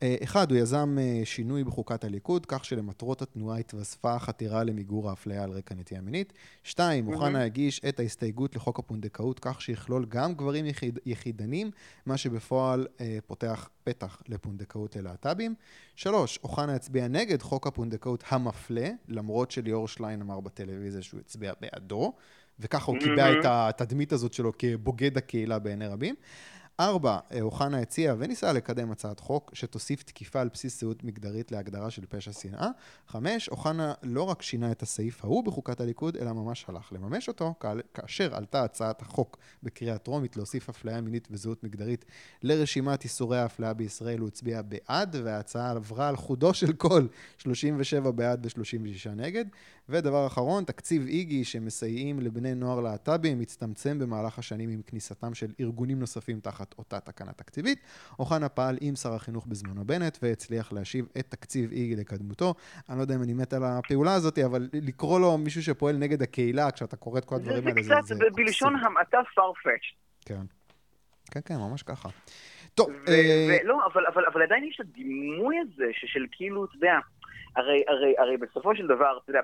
[0.02, 5.44] אה, אחד, הוא יזם אה, שינוי בחוקת הליכוד, כך שלמטרות התנועה התווספה חתירה למיגור האפליה
[5.44, 6.32] על רקע נטייה מינית.
[6.62, 11.70] שתיים, אוחנה הגיש את ההסתייגות לחוק הפונדקאות, כך שיכלול גם גברים יחיד, יחידנים,
[12.06, 15.54] מה שבפועל אה, פותח פתח לפונדקאות ללהט"בים.
[15.96, 22.12] שלוש, אוחנה הצביע נגד חוק הפונדקאות המפלה, למרות שליאור שליין אמר בטלוויזיה שהוא הצביע בעדו,
[22.60, 26.14] וככה הוא קיבע את התדמית הזאת שלו כבוגד הקהילה בעיני רבים.
[26.80, 31.90] ארבע, אה, אוחנה הציע וניסה לקדם הצעת חוק שתוסיף תקיפה על בסיס זהות מגדרית להגדרה
[31.90, 32.68] של פשע שנאה.
[33.08, 37.54] חמש, אוחנה לא רק שינה את הסעיף ההוא בחוקת הליכוד, אלא ממש הלך לממש אותו,
[37.94, 42.04] כאשר עלתה הצעת החוק בקריאה טרומית להוסיף אפליה מינית וזהות מגדרית
[42.42, 47.08] לרשימת איסורי האפליה בישראל, הוא הצביע בעד, וההצעה עברה על חודו של קול,
[47.38, 49.44] 37 בעד ו-36 נגד.
[49.88, 56.00] ודבר אחרון, תקציב איגי שמסייעים לבני נוער להט"בים מצטמצם במהלך השנים עם כניסתם של ארגונים
[56.00, 57.78] נוספים תחת אותה תקנה תקציבית.
[58.18, 62.54] אוחנה פעל עם שר החינוך בזמנו בנט והצליח להשיב את תקציב איגי לקדמותו.
[62.88, 66.22] אני לא יודע אם אני מת על הפעולה הזאת, אבל לקרוא לו מישהו שפועל נגד
[66.22, 67.88] הקהילה כשאתה קורא את כל הדברים האלה, זה...
[68.02, 69.96] זה קצת בלשון המעטה farfetched.
[70.24, 70.42] כן.
[71.30, 72.08] כן, כן, ממש ככה.
[72.74, 72.90] טוב.
[73.08, 73.56] אה,
[74.32, 76.98] אבל עדיין יש את הדימוי הזה של כאילו, אתה יודע...
[77.56, 79.40] הרי, הרי, הרי בסופו של דבר, אתה יודע,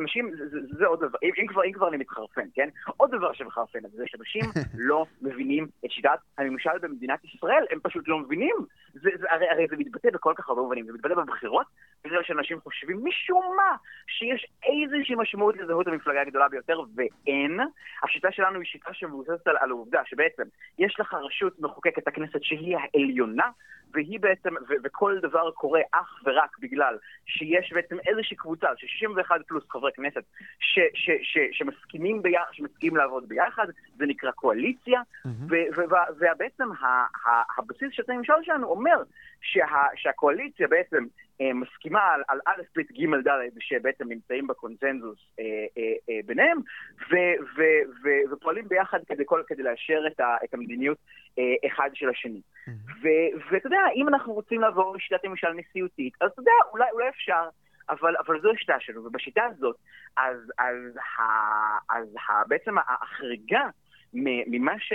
[0.00, 2.68] אנשים, זה, זה, זה עוד דבר, אם, אם, כבר, אם כבר אני מתחרפן, כן?
[2.96, 4.44] עוד דבר שמחרפן זה, שאנשים
[4.74, 8.56] לא מבינים את שיטת הממשל במדינת ישראל, הם פשוט לא מבינים.
[8.92, 11.66] זה, זה, הרי, הרי זה מתבטא בכל כך הרבה מובנים, זה מתבטא בבחירות,
[12.04, 13.76] בגלל שאנשים חושבים משום מה
[14.06, 17.60] שיש איזושהי משמעות לזהות המפלגה הגדולה ביותר, ואין.
[18.02, 20.42] השיטה שלנו היא שיטה שמבוססת על, על העובדה שבעצם
[20.78, 23.50] יש לך רשות מחוקקת הכנסת שהיא העליונה,
[23.94, 29.40] והיא בעצם, ו- וכל דבר קורה אך ורק בגלל שיש בעצם איזושהי קבוצה של 61
[29.46, 30.22] פלוס חברי כנסת
[30.58, 33.66] ש- ש- ש- שמסכימים, ביח- שמסכימים לעבוד ביחד,
[33.96, 35.00] זה נקרא קואליציה.
[36.18, 36.64] ובעצם
[37.58, 39.02] הבסיס של הממשל שלנו אומר
[39.40, 39.66] שה-
[39.96, 41.04] שהקואליציה בעצם
[41.40, 45.44] מסכימה על, על א', ב', ג', ד', שבעצם נמצאים בקונצנזוס אה,
[45.78, 46.58] אה, אה, ביניהם,
[47.10, 47.14] ו,
[47.56, 47.62] ו,
[48.02, 50.98] ו, ופועלים ביחד כדי, כל, כדי לאשר את, ה, את המדיניות
[51.38, 52.40] אה, אחד של השני.
[52.40, 52.70] Mm-hmm.
[53.50, 57.48] ואתה יודע, אם אנחנו רוצים לעבור לשיטת ממשל נשיאותית, אז אתה יודע, אולי, אולי אפשר.
[57.88, 59.76] אבל, אבל זו השיטה שלנו, ובשיטה הזאת,
[60.16, 61.22] אז, אז, ה,
[61.90, 63.68] אז ה, בעצם החריגה
[64.14, 64.92] ממה ש...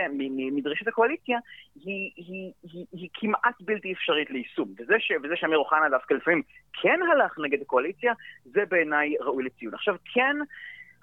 [0.51, 1.39] מדרישת הקואליציה,
[1.85, 4.73] היא, היא, היא, היא כמעט בלתי אפשרית ליישום.
[4.77, 5.11] וזה, ש...
[5.23, 6.41] וזה שאמיר אוחנה דווקא לפעמים
[6.81, 8.13] כן הלך נגד הקואליציה,
[8.45, 9.73] זה בעיניי ראוי לציון.
[9.73, 10.35] עכשיו, כן...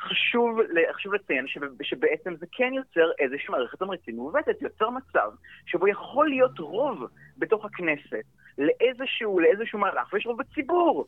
[0.00, 0.58] חשוב,
[0.92, 1.46] חשוב לציין
[1.82, 5.30] שבעצם זה כן יוצר איזושהי מערכת תמריצים מעוותת, יוצר מצב
[5.66, 7.06] שבו יכול להיות רוב
[7.38, 8.24] בתוך הכנסת
[8.58, 11.06] לאיזשהו, לאיזשהו מהלך, ויש רוב בציבור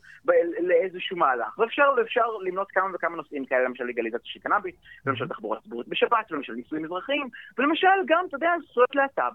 [0.59, 1.59] לאיזשהו מהלך.
[1.59, 4.75] ואפשר אפשר למנות כמה וכמה נושאים כאלה, למשל לגליזציה של קנאביס,
[5.05, 9.33] ולמשל תחבורה ציבורית בשבת, ולמשל נישואים אזרחיים, ולמשל גם, אתה יודע, זכויות להט"ב.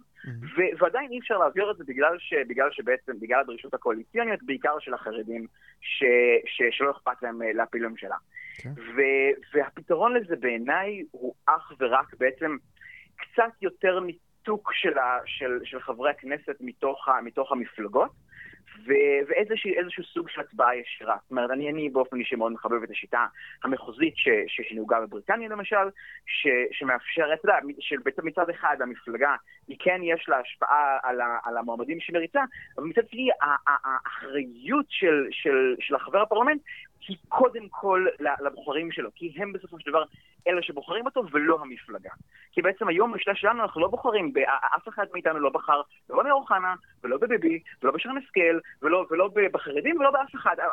[0.78, 4.94] ועדיין אי אפשר להעביר את זה בגלל, ש, בגלל שבעצם, בגלל הדרישות הקואליציוניות, בעיקר של
[4.94, 5.46] החרדים,
[5.80, 6.04] ש,
[6.46, 8.16] ש, שלא אכפת להם אה, להפיל ממשלה.
[8.58, 8.70] כן.
[9.54, 12.56] והפתרון לזה בעיניי הוא אך ורק בעצם
[13.16, 18.10] קצת יותר ניתוק של, ה, של, של חברי הכנסת מתוך, ה, מתוך המפלגות.
[18.84, 21.16] ואיזשהו סוג של הצבעה ישירה.
[21.22, 23.26] זאת אומרת, אני, אני באופן אישי מאוד מחבב את השיטה
[23.64, 25.86] המחוזית ש, שנהוגה בבריטניה למשל,
[26.26, 29.36] ש, שמאפשרת, אתה יודע, שמצד אחד המפלגה,
[29.68, 32.40] היא כן יש לה השפעה על, ה, על המועמדים שמריצה,
[32.78, 36.60] אבל מצד שני האחריות של, של, של החבר הפרלמנט
[37.08, 38.06] היא קודם כל
[38.44, 40.04] לבוחרים שלו, כי הם בסופו של דבר
[40.48, 42.10] אלה שבוחרים אותו ולא המפלגה.
[42.52, 44.32] כי בעצם היום בשיטה שלנו אנחנו לא בוחרים,
[44.76, 45.80] אף אחד מאיתנו לא בחר
[46.10, 50.64] לא באמיר אוחנה, ולא בביבי, ולא בשרן השכל, ולא, ולא בחרדים, ולא באף אחד, אה,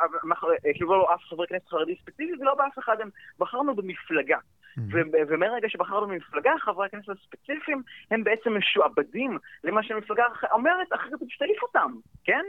[0.66, 3.10] אה, כאילו לא אף חבר כנסת חרדי ספציפי, ולא באף אחד, הם
[3.40, 4.38] בחרנו במפלגה.
[4.38, 4.96] Mm-hmm.
[5.30, 7.82] ומרגע שבחרנו במפלגה, חברי הכנסת הספציפיים
[8.12, 11.92] הם בעצם משועבדים למה שהמפלגה אומרת, אחרת היא תשתעיף אותם,
[12.24, 12.44] כן?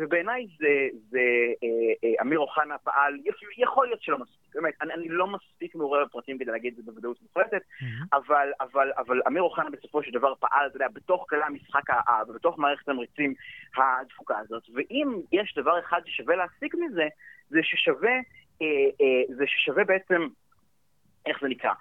[0.00, 1.18] ובעיניי זה, זה
[1.62, 1.68] אה,
[2.04, 3.18] אה, אמיר אוחנה פעל,
[3.56, 6.92] יכול להיות שלא מספיק, באמת, אני, אני לא מספיק מעורר בפרטים כדי להגיד את זה
[6.92, 7.84] בוודאות מוחלטת, mm-hmm.
[8.12, 11.82] אבל, אבל, אבל אמיר אוחנה בסופו של דבר פעל, אתה יודע, בתוך כלי המשחק,
[12.34, 13.34] בתוך מערכת המריצים
[13.76, 17.08] הדפוקה הזאת, ואם יש דבר אחד ששווה להסיק מזה,
[17.48, 18.14] זה ששווה,
[18.62, 18.66] אה,
[19.00, 20.26] אה, זה ששווה בעצם,
[21.26, 21.72] איך זה נקרא?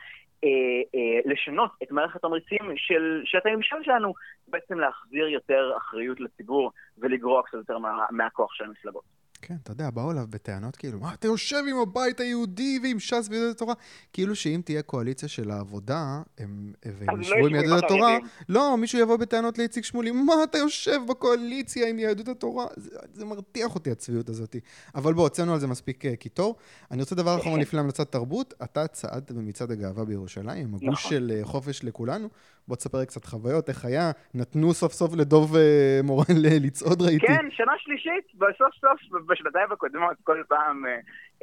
[0.43, 0.49] אה,
[0.95, 4.13] אה, לשנות את מערכת התמריצים של, של הממשל שלנו,
[4.47, 9.12] בעצם להחזיר יותר אחריות לציבור ולגרוע קצת יותר מה, מהכוח של המפלגות.
[9.45, 13.27] כן, אתה יודע, באו אליו בטענות כאילו, מה, אתה יושב עם הבית היהודי ועם ש"ס
[13.29, 13.73] ויהדות התורה?
[14.13, 18.17] כאילו שאם תהיה קואליציה של העבודה, הם, והם ישבו לא עם יהדות התורה,
[18.49, 22.65] לא, מישהו יבוא בטענות לאיציק שמולי, מה אתה יושב בקואליציה עם יהדות התורה?
[22.75, 24.55] זה, זה מרתיח אותי, הצביעות הזאת.
[24.95, 26.55] אבל בוא, הוצאנו על זה מספיק uh, קיטור.
[26.91, 28.53] אני רוצה דבר אחרון לפני המלצת תרבות.
[28.63, 31.11] אתה צעדת במצעד הגאווה בירושלים, עם הגוש נכון.
[31.11, 32.29] של uh, חופש לכולנו.
[32.67, 34.11] בוא תספר קצת חוויות, איך היה?
[34.33, 36.25] נתנו סוף סוף לדוב אה, מורן
[36.65, 37.27] לצעוד, ראיתי.
[37.27, 40.85] כן, שנה שלישית, בסוף סוף, בשנתיים הקודמות, כל פעם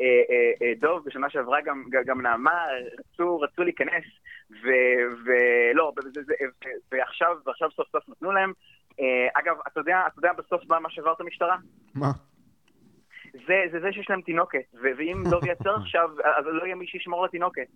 [0.01, 2.65] אה, דוב, בשנה שעברה גם, גם נעמה,
[2.99, 4.05] רצו, רצו להיכנס,
[5.25, 5.93] ולא,
[6.93, 8.53] ועכשיו, ועכשיו סוף סוף נתנו להם.
[9.35, 11.57] אגב, אתה יודע, אתה יודע בסוף מה שבר את המשטרה?
[11.95, 12.11] מה?
[13.33, 17.25] זה, זה זה שיש להם תינוקת, ואם דוב יעצר עכשיו, אז לא יהיה מי שישמור
[17.25, 17.67] לתינוקת.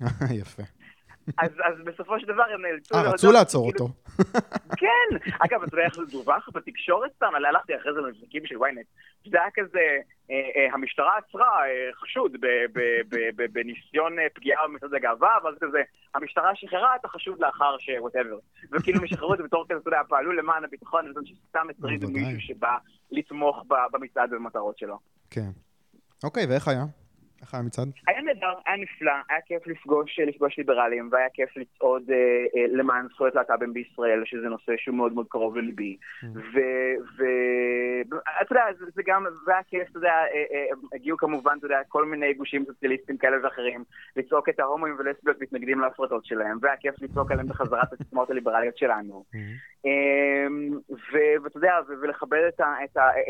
[0.40, 0.62] יפה.
[1.38, 2.94] אז, אז בסופו של דבר הם נאלצו...
[2.94, 3.66] אה, רצו לעצור.
[3.66, 3.88] אותו.
[4.80, 5.16] כן!
[5.38, 7.22] אגב, אתה יודע איך זה דווח בתקשורת?
[7.22, 9.30] אני הלכתי אחרי זה למבזקים של ynet.
[9.30, 9.98] זה היה כזה,
[10.30, 12.36] אה, אה, המשטרה עצרה אה, חשוד
[13.52, 15.82] בניסיון אה, פגיעה במצעד הגאווה, ואז כזה,
[16.14, 17.90] המשטרה שחררה את החשוד לאחר ש...
[18.00, 18.38] וואטאבר.
[18.72, 22.08] וכאילו הם שחררו את זה בתור כזה, אתה יודע, פעלו למען הביטחון, וזאת שסתם הטרידו
[22.08, 22.76] מישהו שבא
[23.10, 24.98] לתמוך במצעד ובמטרות שלו.
[25.30, 25.50] כן.
[26.24, 26.84] אוקיי, ואיך היה?
[27.44, 27.88] איך היה המצעד?
[28.06, 32.16] היה נהדר, היה נפלא, היה כיף לפגוש, לפגוש ליברלים, והיה כיף לצעוד אה,
[32.56, 35.96] אה, למען זכויות להט"בים בישראל, שזה נושא שהוא מאוד מאוד קרוב לליבי.
[36.22, 36.26] Mm.
[37.16, 41.66] ואתה יודע, זה, זה גם, זה היה כיף, אתה יודע, אה, אה, הגיעו כמובן, אתה
[41.66, 43.84] יודע, כל מיני גושים סוציאליסטים כאלה ואחרים,
[44.16, 49.24] לצעוק את ההומואים ולסביות מתנגדים להפרטות שלהם, והיה כיף לצעוק עליהם בחזרת הסיסמאות הליברליות שלנו.
[49.34, 49.38] Mm.
[49.86, 50.46] אה,
[51.42, 52.38] ואתה יודע, ולכבד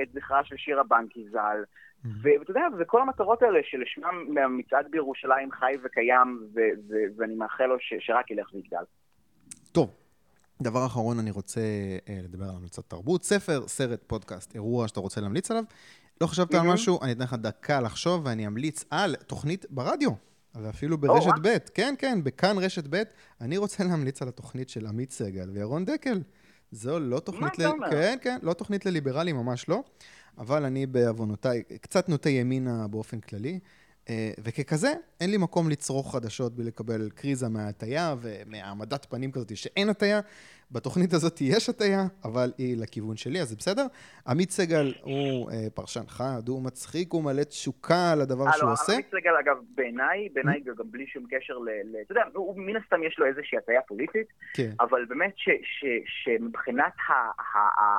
[0.03, 1.65] את זכרה של שירה בנקי ז"ל.
[2.05, 6.49] ואתה יודע, זה כל המטרות האלה שלשמם המצעד בירושלים חי וקיים,
[7.17, 8.85] ואני מאחל לו שרק ילך ויגדל.
[9.73, 9.91] טוב,
[10.63, 11.61] דבר אחרון, אני רוצה
[12.09, 13.25] אה, לדבר על המלצת תרבות.
[13.25, 15.65] ספר, סרט, פודקאסט, אירוע שאתה רוצה להמליץ עליו.
[16.21, 20.11] לא חשבת על משהו, אני אתן לך דקה לחשוב, ואני אמליץ על תוכנית ברדיו.
[20.63, 23.03] ואפילו ברשת ב', כן, כן, בכאן רשת ב',
[23.41, 26.21] אני רוצה להמליץ על התוכנית של עמית סגל וירון דקל.
[26.71, 27.43] זו לא תוכנית...
[27.43, 27.91] מה אתה אומר?
[27.91, 29.83] כן, כן, לא תוכנית לליברלים, ממש לא.
[30.39, 33.59] אבל אני בעוונותיי קצת נוטה ימינה באופן כללי,
[34.45, 40.21] וככזה, אין לי מקום לצרוך חדשות בלי לקבל קריזה מההטייה ומהעמדת פנים כזאת שאין הטייה.
[40.71, 43.87] בתוכנית הזאת יש הטייה, אבל היא לכיוון שלי, אז זה בסדר.
[44.27, 48.93] עמית סגל הוא אה, פרשן חד, הוא מצחיק, הוא מלא תשוקה על הדבר שהוא עושה.
[48.93, 50.61] עמית סגל, אגב, בעיניי, בעיניי.
[50.61, 51.69] גם בלי שום קשר ל...
[52.03, 52.23] אתה יודע,
[52.57, 54.71] מן הסתם יש לו איזושהי הטייה פוליטית, כן.
[54.81, 55.35] אבל באמת
[56.07, 56.93] שמבחינת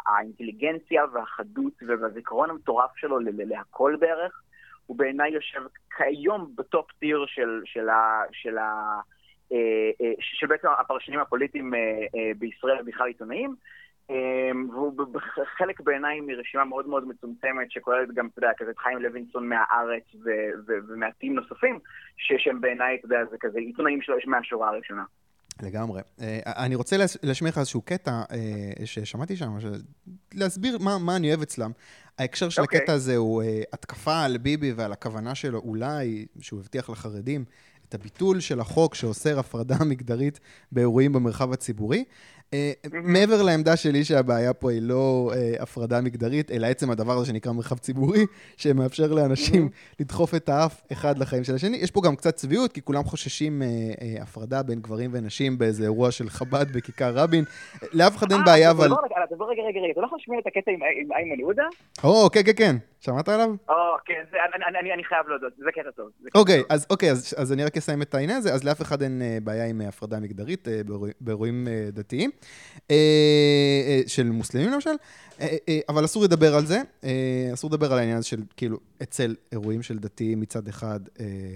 [0.06, 4.42] האינטליגנציה והחדות והזיכרון המטורף שלו להכל בערך,
[4.86, 5.62] הוא בעיניי יושב
[5.98, 9.00] כיום בטופ טיר של, של, ה, של, ה,
[9.52, 9.58] אה,
[10.02, 11.80] אה, של בעצם הפרשנים הפוליטיים אה,
[12.38, 13.56] בישראל ובכלל עיתונאים.
[14.72, 15.08] והוא
[15.58, 20.04] חלק בעיניי מרשימה מאוד מאוד מצומצמת, שכוללת גם, אתה יודע, כזה את חיים לוינסון מהארץ
[20.88, 21.80] ומעטים נוספים,
[22.18, 25.04] שהם בעיניי, אתה יודע, זה כזה עיתונאים שלו יש מהשורה הראשונה.
[25.64, 26.02] לגמרי.
[26.46, 28.12] אני רוצה להשמיע לך איזשהו קטע
[28.86, 29.48] ששמעתי שם,
[30.34, 31.72] להסביר מה, מה אני אוהב אצלם.
[32.20, 32.64] ההקשר של okay.
[32.64, 32.80] אוקיי.
[32.80, 37.46] הקטע הזה הוא uh, התקפה על ביבי ועל הכוונה שלו, אולי, שהוא הבטיח לחרדים,
[37.90, 40.40] את הביטול של החוק שאוסר הפרדה מגדרית
[40.72, 42.04] באירועים במרחב הציבורי.
[42.54, 42.72] אה,
[43.04, 47.52] מעבר לעמדה שלי שהבעיה פה היא לא uh, הפרדה מגדרית, אלא עצם הדבר הזה שנקרא
[47.52, 48.26] מרחב ציבורי,
[48.58, 49.70] שמאפשר לאנשים
[50.00, 51.78] לדחוף את האף אחד לחיים של השני.
[51.78, 56.12] יש פה גם קצת צביעות, כי כולם חוששים uh, הפרדה בין גברים ונשים באיזה אירוע
[56.12, 57.44] של חב"ד בכיכר רבין.
[57.94, 58.86] לאף אחד אין בעיה, אבל...
[58.86, 61.68] רגע, רגע, רגע, אתה לא יכול לשמוע את הקטע עם איימן יהודה?
[62.04, 62.76] או, כן, כן, כן.
[63.06, 63.50] שמעת עליו?
[63.70, 63.76] או,
[64.06, 64.24] כן,
[64.94, 66.10] אני חייב להודות, זה קטע טוב.
[66.36, 68.54] אוקיי, אז אוקיי, אז אני רק אסיים את העניין הזה.
[68.54, 70.68] אז לאף אחד אין בעיה עם הפרדה מגדרית
[71.22, 72.32] באירועים דתיים.
[72.92, 72.96] אה,
[73.88, 74.90] אה, של מוסלמים למשל,
[75.42, 76.82] אה, אבל אסור לדבר על זה,
[77.54, 81.00] אסור לדבר על העניין הזה של, כאילו, אצל אירועים של דתיים מצד אחד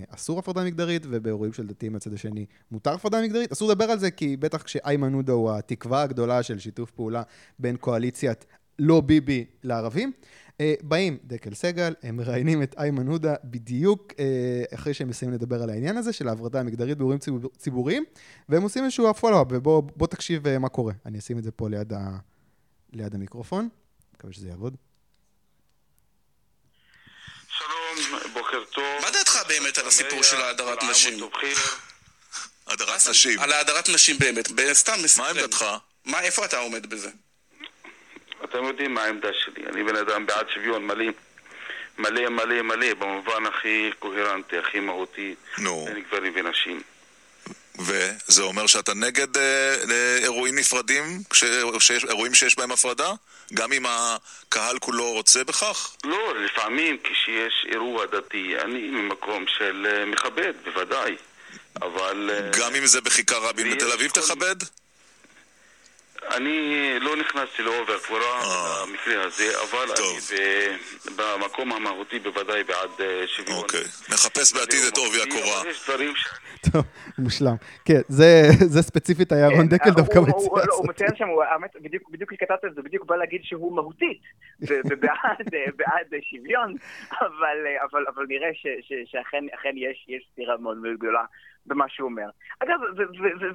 [0.09, 3.51] אסור הפרדה מגדרית, ובאירועים של דתיים מצד השני מותר הפרדה מגדרית.
[3.51, 7.23] אסור לדבר על זה כי בטח כשאיימן עודה הוא התקווה הגדולה של שיתוף פעולה
[7.59, 8.45] בין קואליציית
[8.79, 10.11] לא ביבי לערבים.
[10.59, 15.63] אה, באים דקל סגל, הם מראיינים את איימן עודה בדיוק אה, אחרי שהם מסיימים לדבר
[15.63, 18.05] על העניין הזה של ההברדה המגדרית באירועים ציבור, ציבוריים,
[18.49, 20.93] והם עושים איזשהו פולו-אפ, ובוא תקשיב אה, מה קורה.
[21.05, 22.17] אני אשים את זה פה ליד, ה,
[22.93, 23.69] ליד המיקרופון,
[24.15, 24.75] מקווה שזה יעבוד.
[27.47, 28.83] שלום, בוקר טוב.
[29.01, 31.19] מה דעתך באמת על הסיפור של הדרת נשים?
[32.67, 33.39] הדרת נשים.
[33.39, 35.65] על הדרת נשים באמת, סתם מה עמדתך?
[36.05, 37.09] מה, איפה אתה עומד בזה?
[38.43, 39.65] אתם יודעים מה העמדה שלי.
[39.65, 41.05] אני בן אדם בעד שוויון מלא.
[41.97, 45.35] מלא מלא מלא, במובן הכי קוהרנטי, הכי מהותי.
[45.57, 45.85] נו.
[45.85, 46.81] בין גברים ונשים.
[47.79, 51.03] וזה אומר שאתה נגד אה, אירועים נפרדים,
[51.79, 53.11] שיש, אירועים שיש בהם הפרדה?
[53.53, 55.95] גם אם הקהל כולו רוצה בכך?
[56.03, 61.15] לא, לפעמים כשיש אירוע דתי, אני ממקום של אה, מכבד, בוודאי.
[61.81, 62.29] אבל...
[62.33, 64.21] אה, גם אם זה בכיכר רבין בתל אביב כל...
[64.21, 64.55] תכבד?
[66.37, 68.85] אני לא נכנסתי לעובר הקבורה אה.
[68.85, 70.77] במקרה הזה, אבל אני
[71.17, 73.57] במקום המהותי בוודאי בעד אה, שוויון.
[73.57, 75.69] אוקיי, נחפש בעתיד את עובי הקורה.
[75.69, 76.27] יש דברים ש...
[76.71, 76.83] טוב,
[77.17, 77.55] מושלם.
[77.85, 80.69] כן, זה ספציפית היה רון דקל דווקא מציע לעשות.
[80.69, 81.27] הוא מציין שם,
[82.11, 84.21] בדיוק כתבת את זה, בדיוק בא להגיד שהוא מהותית,
[84.61, 86.75] ובעד שוויון,
[87.91, 88.49] אבל נראה
[89.05, 89.73] שאכן
[90.07, 91.23] יש סתירה מאוד מאוד גדולה
[91.69, 92.29] במה שהוא אומר.
[92.59, 92.79] אגב,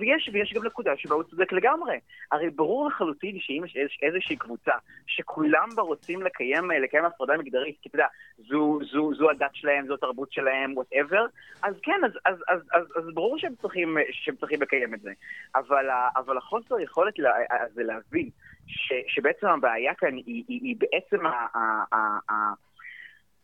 [0.01, 1.99] ויש, ויש גם נקודה שבה הוא צודק לגמרי.
[2.33, 4.73] הרי ברור לחלוטין שאם יש איזושהי קבוצה
[5.07, 8.07] שכולם בה רוצים לקיים, לקיים הפרדה מגדרית, כי אתה יודע,
[8.39, 11.27] זו, זו, זו הדת שלהם, זו התרבות שלהם, וואטאבר,
[11.63, 15.13] אז כן, אז, אז, אז, אז, אז ברור שהם צריכים, שהם צריכים לקיים את זה.
[15.55, 15.87] אבל,
[16.17, 17.15] אבל החוסר יכולת
[17.51, 18.29] הזה להבין
[18.67, 21.47] ש, שבעצם הבעיה כאן היא, היא, היא בעצם ה...
[21.55, 21.59] ה,
[21.93, 22.35] ה, ה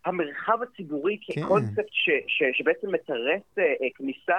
[0.04, 1.42] המרחב הציבורי כן.
[1.42, 3.62] כקונספט ש, ש, שבעצם מתרס uh,
[3.94, 4.34] כניסה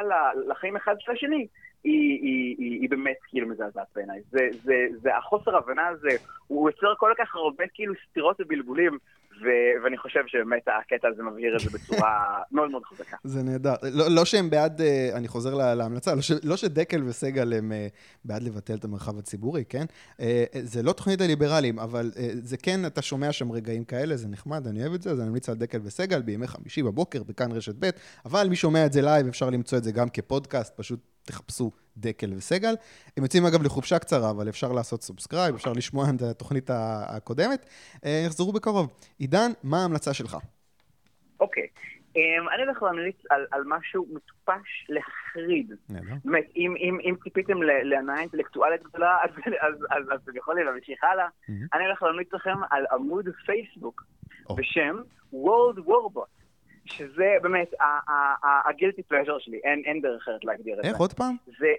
[0.48, 1.48] לחיים אחד של השני,
[1.84, 4.22] היא, היא, היא, היא באמת כאילו מזעזעת בעיניי.
[4.32, 6.10] זה, זה, זה החוסר הבנה הזה,
[6.48, 8.98] הוא יוצר כל כך הרבה כאילו סתירות ובלבולים
[9.44, 13.18] ו- ואני חושב שבאמת הקטע הזה מבהיר את זה בצורה מאוד מאוד חזקה.
[13.24, 13.74] זה נהדר.
[13.94, 17.72] לא, לא שהם בעד, אה, אני חוזר לה, להמלצה, לא, ש, לא שדקל וסגל הם
[17.72, 17.88] אה,
[18.26, 19.86] בעד לבטל את המרחב הציבורי, כן?
[20.20, 24.68] אה, זה לא תוכנית הליברלים, אבל זה כן, אתה שומע שם רגעים כאלה, זה נחמד,
[24.68, 27.76] אני אוהב את זה, אז אני ממליץ על דקל וסגל בימי חמישי בבוקר, בכאן רשת
[27.80, 27.90] ב',
[28.26, 31.00] אבל מי שומע את זה live, אפשר למצוא את זה גם כפודקאסט, פשוט
[31.32, 32.74] תחפשו דקל וסגל.
[33.18, 37.66] הם יוצאים אגב לחופשה קצרה, אבל אפשר לעשות subscribe, אפשר לשמוע את התוכנית הקודמת.
[38.06, 38.94] אה, יחזרו בקרוב.
[39.20, 40.38] עידן, מה ההמלצה שלך?
[41.40, 41.68] אוקיי.
[42.18, 45.72] אמ, אני הולך להמליץ על, על משהו מטופש להחריד.
[46.26, 49.30] באמת, אם, אם, אם ציפיתם להנאה אינטלקטואלית גדולה, אז,
[49.62, 51.28] אז, אז, אז אתם יכולים להמשיך הלאה.
[51.74, 54.04] אני הולך להמליץ לכם על עמוד פייסבוק
[54.58, 54.98] בשם
[55.34, 56.41] World Warbot.
[56.92, 57.74] שזה באמת
[58.70, 60.90] הגילטי פלז'ר שלי, אין, אין דרך אחרת להגדיר את זה.
[60.90, 61.36] איך עוד פעם?
[61.60, 61.74] זה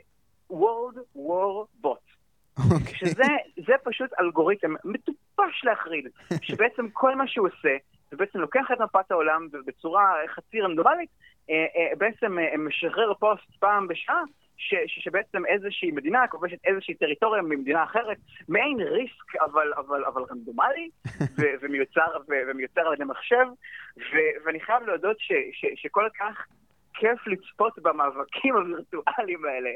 [0.51, 2.13] World War Bot.
[2.59, 2.95] אוקיי.
[2.95, 6.09] שזה פשוט אלגוריתם מטופש להחריד,
[6.43, 7.77] שבעצם כל מה שהוא עושה,
[8.11, 11.11] זה בעצם לוקח את מפת העולם בצורה חצי רנדומלית,
[11.51, 14.23] אה, אה, בעצם אה, משחרר פוסט פעם בשעה,
[14.57, 18.17] ש, ש, שבעצם איזושהי מדינה כובשת איזושהי טריטוריה ממדינה אחרת,
[18.49, 20.91] מעין ריסק אבל, אבל, אבל רנדומלי,
[21.39, 23.47] ו, ומיוצר, ו, ומיוצר על ידי מחשב,
[23.99, 26.47] ו, ואני חייב להודות ש, ש, שכל כך
[26.95, 29.71] כיף לצפות במאבקים הווירטואליים האלה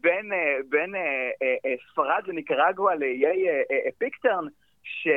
[0.00, 1.00] בין, אה, בין אה,
[1.42, 3.46] אה, ספרד וניקרגואה לאיי
[3.98, 4.44] פיקטרן.
[4.86, 5.08] ש,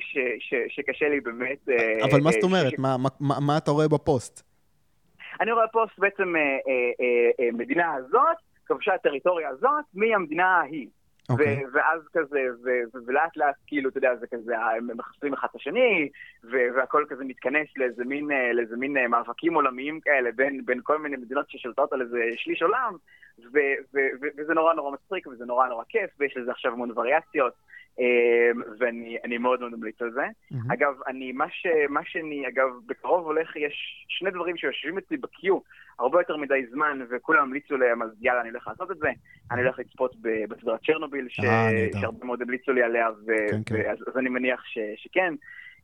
[0.00, 1.68] ש, ש, שקשה לי באמת...
[2.02, 2.72] אבל מה זאת אומרת?
[2.72, 2.78] ש...
[2.78, 4.49] מה, מה, מה אתה רואה בפוסט?
[5.40, 6.34] אני רואה פוסט בעצם
[7.52, 8.36] מדינה הזאת,
[8.66, 10.86] כבשה הטריטוריה הזאת, מי המדינה ההיא.
[11.30, 11.32] Okay.
[11.32, 11.64] אוקיי.
[11.72, 12.40] ואז כזה,
[13.06, 16.08] ולאט לאט כאילו, אתה יודע, זה כזה, הם מחסלים אחד את השני,
[16.50, 20.98] והכל כזה מתכנס לאיזה מין, אה, לאיזה מין אה, מאבקים עולמיים כאלה בין, בין כל
[20.98, 22.96] מיני מדינות ששולטות על איזה שליש עולם,
[24.38, 27.52] וזה נורא נורא מצחיק וזה נורא נורא כיף, ויש לזה עכשיו המון וריאציות.
[27.98, 30.20] אמ, ואני מאוד מאוד ממליץ על זה.
[30.22, 30.74] Mm-hmm.
[30.74, 35.58] אגב, אני, מה, ש, מה שאני, אגב, בקרוב הולך, יש שני דברים שיושבים אצלי בקיו
[35.98, 39.08] הרבה יותר מדי זמן, וכולם המליצו להם, אז יאללה, אני הולך לעשות את זה.
[39.50, 40.16] אני הולך לצפות
[40.48, 41.40] בסדרת צ'רנוביל, ש...
[41.40, 43.32] אה, שהרבה מאוד המליצו לי עליה, ו...
[43.50, 43.90] כן, כן.
[43.90, 44.78] אז, אז אני מניח ש...
[44.96, 45.34] שכן.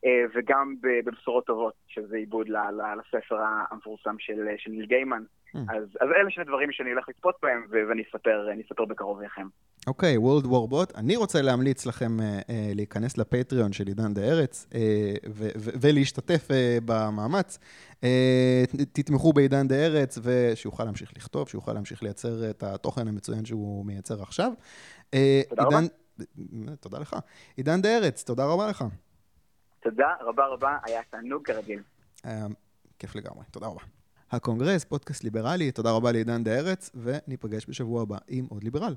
[0.05, 3.39] אה, וגם בבשורות טובות, שזה עיבוד לספר
[3.71, 5.23] המפורסם של, של ניל גיימן.
[5.55, 5.59] Mm.
[5.59, 9.47] אז, אז אלה שני דברים שאני הולך לצפות בהם, ואני אספר, אספר בקרוב לכם.
[9.87, 10.97] אוקיי, okay, World War Bot.
[10.97, 14.75] אני רוצה להמליץ לכם אה, אה, להיכנס ל Patreon של עידן דה ארץ אה,
[15.81, 16.53] ולהשתתף אה,
[16.85, 17.59] במאמץ.
[17.91, 18.05] אה,
[18.93, 24.21] תתמכו בעידן דה ארץ, ושיוכל להמשיך לכתוב, שיוכל להמשיך לייצר את התוכן המצוין שהוא מייצר
[24.21, 24.51] עכשיו.
[25.11, 25.15] אה,
[25.49, 25.75] תודה עידן...
[25.75, 26.75] רבה.
[26.79, 27.15] תודה לך.
[27.55, 28.83] עידן דה ארץ, תודה רבה לך.
[29.79, 31.81] תודה רבה רבה, היה תענוג כרגיל.
[32.99, 33.81] כיף לגמרי, תודה רבה.
[34.31, 38.95] הקונגרס, פודקאסט ליברלי, תודה רבה לעידן דה ארץ, וניפגש בשבוע הבא עם עוד ליברל.